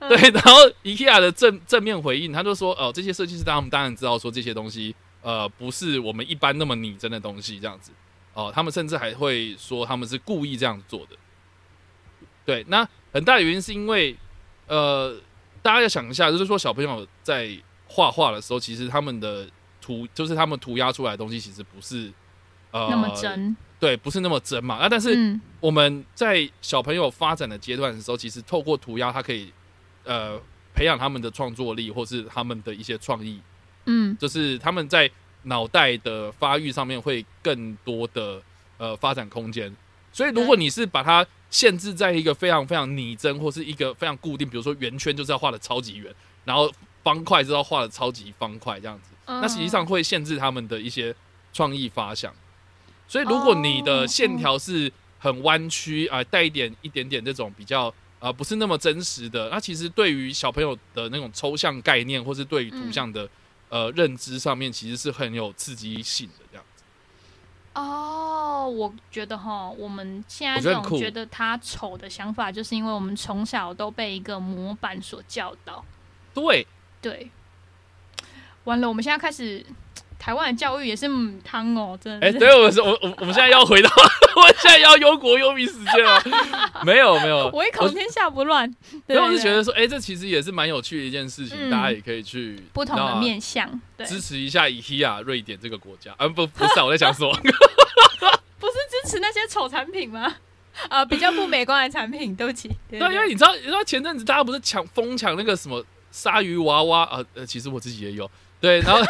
[0.00, 0.52] 对，然后
[0.82, 4.92] IKEA 的正正面回应，他就说，哦、这些设计师他们当然知道说这些东西，
[5.22, 7.92] 呃，不是我们一般那么拟真的东西，这样子，
[8.34, 11.16] 哦、他们甚至还会说他们是故意这样做的。
[12.44, 14.16] 对，那很大的原因是因为，
[14.66, 15.16] 呃，
[15.62, 17.56] 大家要想一下，就是说小朋友在
[17.86, 19.48] 画画的时候，其实他们的
[19.80, 22.12] 涂，就是他们涂鸦出来的东西，其实不是
[22.72, 24.74] 呃那么，真，对，不是那么真嘛。
[24.74, 29.52] 啊，但是嗯我们在小朋友发展的阶段的时候，其实透过涂鸦，它可以
[30.02, 30.36] 呃
[30.74, 33.40] 培养他们的创作力，或是他们的一些创意，
[33.86, 35.10] 嗯就是他们在
[35.44, 38.40] 脑袋的发育上面会更多的
[38.78, 39.74] 呃发展空间。
[40.12, 46.14] 所以，如果你是把它限制在一个非常非常拟真，或是一个非常固定，比如说圆圈就是要画的超级圆，
[46.44, 46.70] 然后
[47.02, 51.14] 方块就是要画的超级方块这样子，那实际上会限制他们的一些
[51.52, 52.32] 创意发想。
[53.08, 57.86] 所以，如果你的线条是很弯曲啊、呃带一点一点点这种比较
[58.18, 63.26] 啊、呃不是那么真实的，那其实对于小朋友的那种抽象概念，或是对于图像的、
[63.72, 66.84] 呃认知上面，其实是很有刺激性的这样子。
[67.74, 75.82] 哦，我觉得哈，我们现在这种觉得他丑的想法，就是因为我们从小都被一个模板所教导。
[76.34, 76.66] 对，
[77.00, 77.30] 对，
[78.64, 79.64] 完了，我们现在开始，
[80.22, 82.38] 台湾的教育也是母汤哦，真的哎、是。
[82.38, 83.90] 对，我是我我我们现在要回到，
[84.36, 86.22] 我现在要忧国忧民时间了。
[86.86, 88.72] 没有没有，我一口天下不乱。
[89.06, 96.14] 没有，我对是觉得说，哎、这其实也是蛮有趣的一件事情，嗯大家也可以去不同的面向，对，支持一下 IKEA 瑞典这个国家。
[96.16, 100.32] 啊，不不是啊， 我在想说，不是支持那些丑产品吗？
[100.88, 102.70] 啊，比较不美观的产品，对不起。
[102.88, 109.00] 对对啊，因为你知道，你知道前阵子大家不是抢疯抢那个什么鲨鱼娃娃啊，呃，其实我自己也有，对，然后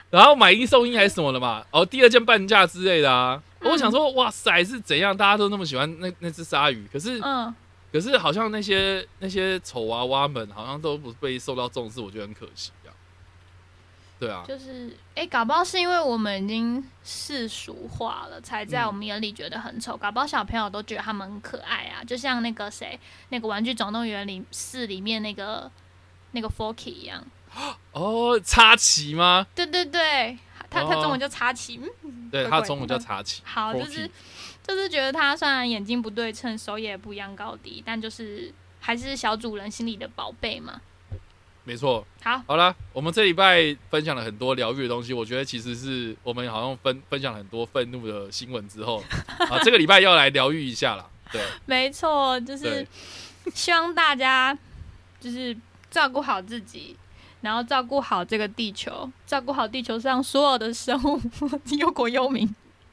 [0.10, 3.34] 然后买一送一还是什么的嘛，哦，第二件半价之类的啊。
[3.60, 5.14] 嗯我想说，哇塞，是怎样？
[5.14, 7.52] 大家都那么喜欢那那只鲨鱼，可是嗯，
[7.92, 12.94] 可是好像那些那些丑娃娃们好像都不被受到重视，我觉得很可惜啊。
[14.20, 19.96] 对啊，就是哎、搞不好是因为我们已经世俗化了，才在嗯我们眼里觉得很丑。
[19.96, 22.98] 搞不好小朋友都觉得他们很可爱啊，就像那个谁，
[23.30, 25.68] 那个《玩具总动员》里四里面那个
[26.30, 27.24] 那个 Forky 一样。
[27.92, 29.46] 哦，插旗吗？
[29.54, 30.36] 对对对，
[30.70, 31.80] 他他哦中文叫插旗。
[32.02, 33.42] 嗯，对，怪怪它中文叫的插旗。
[33.44, 34.10] 好，就是
[34.66, 40.80] 就是觉得他虽然眼睛不对称，手也不一样高低，但就是还是小主人心里的宝贝嘛。
[41.64, 42.06] 没错。
[42.22, 49.04] 好，好了，我们这礼拜分享了很多疗愈的东西，我觉得其实是我们好像分分享了很多愤怒的新闻之后，
[49.50, 51.04] 啊，这个礼拜要来疗愈一下啦。
[51.30, 52.86] 对，没错，就是
[53.54, 54.56] 希望大家
[55.20, 55.54] 就是
[55.90, 56.96] 照顾好自己，
[57.40, 61.20] 然后照顾好这个地球，照顾好地球上所有的生物，
[61.78, 62.48] 忧国忧民。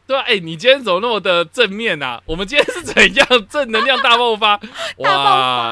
[0.08, 2.22] 对啊，哎、你今天怎么那么的正面啊？
[2.28, 4.56] 我们今天是怎样正能量大爆发？
[5.02, 5.24] 大爆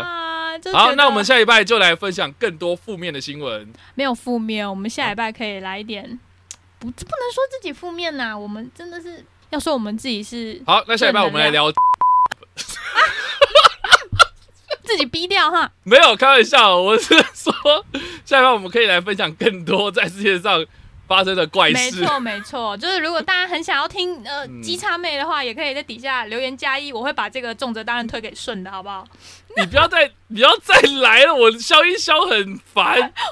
[0.03, 3.71] 发，就好，那我们下礼拜就来分享更多负面的新闻。
[3.93, 6.19] 没有负面，我们下礼拜可以来一点，
[6.80, 11.65] 不不能说自己负面呐、我们真的是要说我们自己是好，那下礼拜我们来聊，
[14.84, 15.71] 自己逼掉哈。
[15.84, 17.53] 没有开玩笑，我是说
[18.25, 20.65] 下礼拜我们可以来分享更多在世界上
[21.07, 21.73] 发生的怪事。
[21.73, 29.05] 没错，没错，就是如果大家很想要听呃嗯鸡叉妹的话，也可以在底下留言加一，我会把这个重责当然推给顺的，好不好？
[29.57, 33.13] 你不要再不要再来了，我消音消很烦。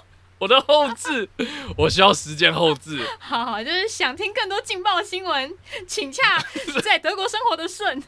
[0.42, 1.30] 我的后置，
[1.78, 3.00] 我需要时间后置。
[3.20, 5.54] 好好，就是想听更多劲爆新闻，
[5.88, 6.44] 请洽
[6.84, 8.02] 在德国生活的顺。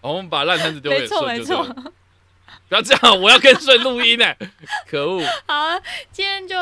[0.00, 1.92] 我们把烂摊子丢给没错，没错了。。
[2.72, 4.24] 不要这样，我要跟顺录音呢。
[4.88, 5.22] 可恶！
[5.46, 5.78] 好，
[6.10, 6.56] 今天就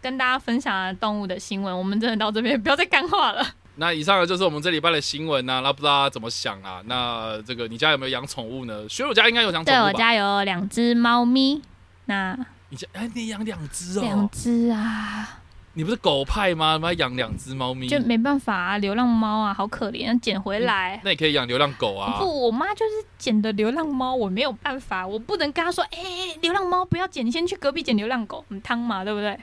[0.00, 3.46] 跟大家分享了动物的新闻，我们真的到这边，不要再干话了。
[3.76, 6.82] 那以上呢就是我们这礼拜的新闻呐、那不知道怎么想啊？
[6.86, 8.84] 那这个你家有没有养宠物呢？
[8.88, 9.98] 学友家应该有养宠对我物吧？
[10.00, 11.62] 家有两只猫咪，
[12.06, 12.36] 那
[12.70, 14.30] 你家哎，你养两只哦两哦？
[14.32, 15.38] 只啊，
[15.74, 16.78] 你不是狗派吗？
[16.78, 21.00] 妈养两只猫咪，就没办法啊，流浪猫啊，好可怜，捡回来。
[21.02, 22.18] 那也可以养流浪狗啊。
[22.18, 25.98] 不，我妈就是捡的流浪猫，我没有办法，我不能跟她说，哎、
[26.42, 29.38] 流浪猫不要捡，你先去隔壁捡流浪狗，很汤嘛，对不对？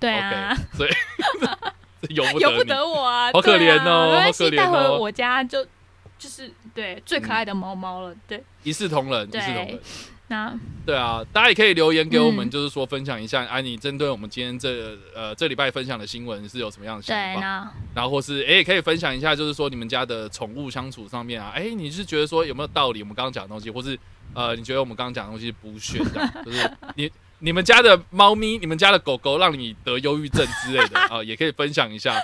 [0.00, 5.62] 对啊 所以由不得由不得我啊，好可怜哦没关系，好可怜带回哦我家就
[6.18, 8.14] 就是对最可爱的猫猫了。
[8.26, 9.80] 对，一视同仁，一对视同仁。
[10.30, 10.56] 那
[10.86, 17.40] 对啊，大家也可以留言给我们，嗯就是说分享一下，啊，你针对我们今天这呃这礼拜分享的新闻是有什么样的想，法？
[17.40, 23.02] 那然后或是哎，也可以分享一下，就是说你们家的宠物相处上面啊，哎，你是觉得说有没有道理？
[23.02, 23.98] 我们刚刚讲的东西，或是
[24.32, 27.10] 呃，你觉得我们刚刚讲的东西是不炫的，就是你
[27.42, 32.14] 你们家的猫咪、你们家的狗狗让你得忧郁症之类的啊，也可以分享一下。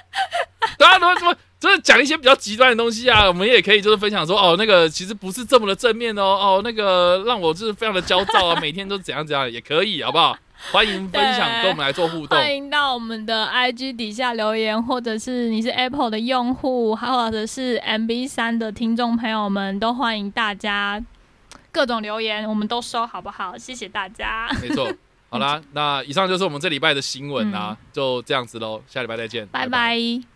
[0.78, 10.36] 对啊，怎么怎么，就是讲一些比较极端的东西啊，我们也可以就是分享说，哦，那个其实不是这么的正面哦，哦，那个让我就是非常的焦躁啊，每天都怎样怎样，也可以，好不好？
[10.72, 12.28] 欢迎分享，跟我们来做互动。
[12.28, 21.00] 欢迎到我们的 IG 底下留言，或者是你是 Apple 的用户，或者是 MB 三的听众朋友们，都欢迎大家
[21.70, 23.56] 各种留言，我们都收，好不好？
[23.58, 24.90] 谢谢大家，没错。
[25.28, 30.35] 好啦，那以上就是我们这礼拜的新闻啦，就这样子喽，下礼拜再见，拜拜。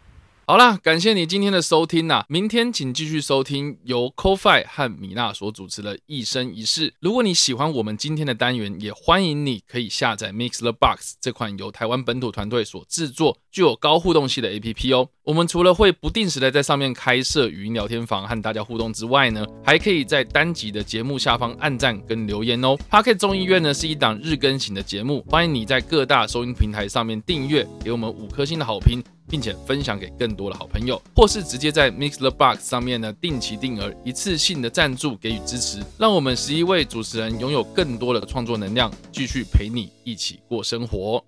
[0.50, 6.90] 好啦，感谢你今天的收听呐、明天请继续收听由 CoFi 和米娜所主持的《一生一世》。
[6.98, 15.08] 如果你喜欢我们今天的单元，也欢迎你可以下载 Mix the Box 这款由台湾本土团队所制作、具有高互动性的 APP 哦。
[15.22, 22.76] 我们除了会不定时的在上面开设语音聊天房和大家互动之外呢，还可以在单集的节目下方按赞跟留言哦。
[22.90, 29.00] Pocket 众议院呢是一档日更型的节目，欢迎你在各大收音平台上面订阅，给我们五颗星的好评。
[29.30, 41.24] 并且分享给更多的好朋友，或是直接在 Mix the Box 上面呢定期定额一次性的赞助给予支持，让我们十一位主持人拥有更多的创作能量，继续陪你一起过生活。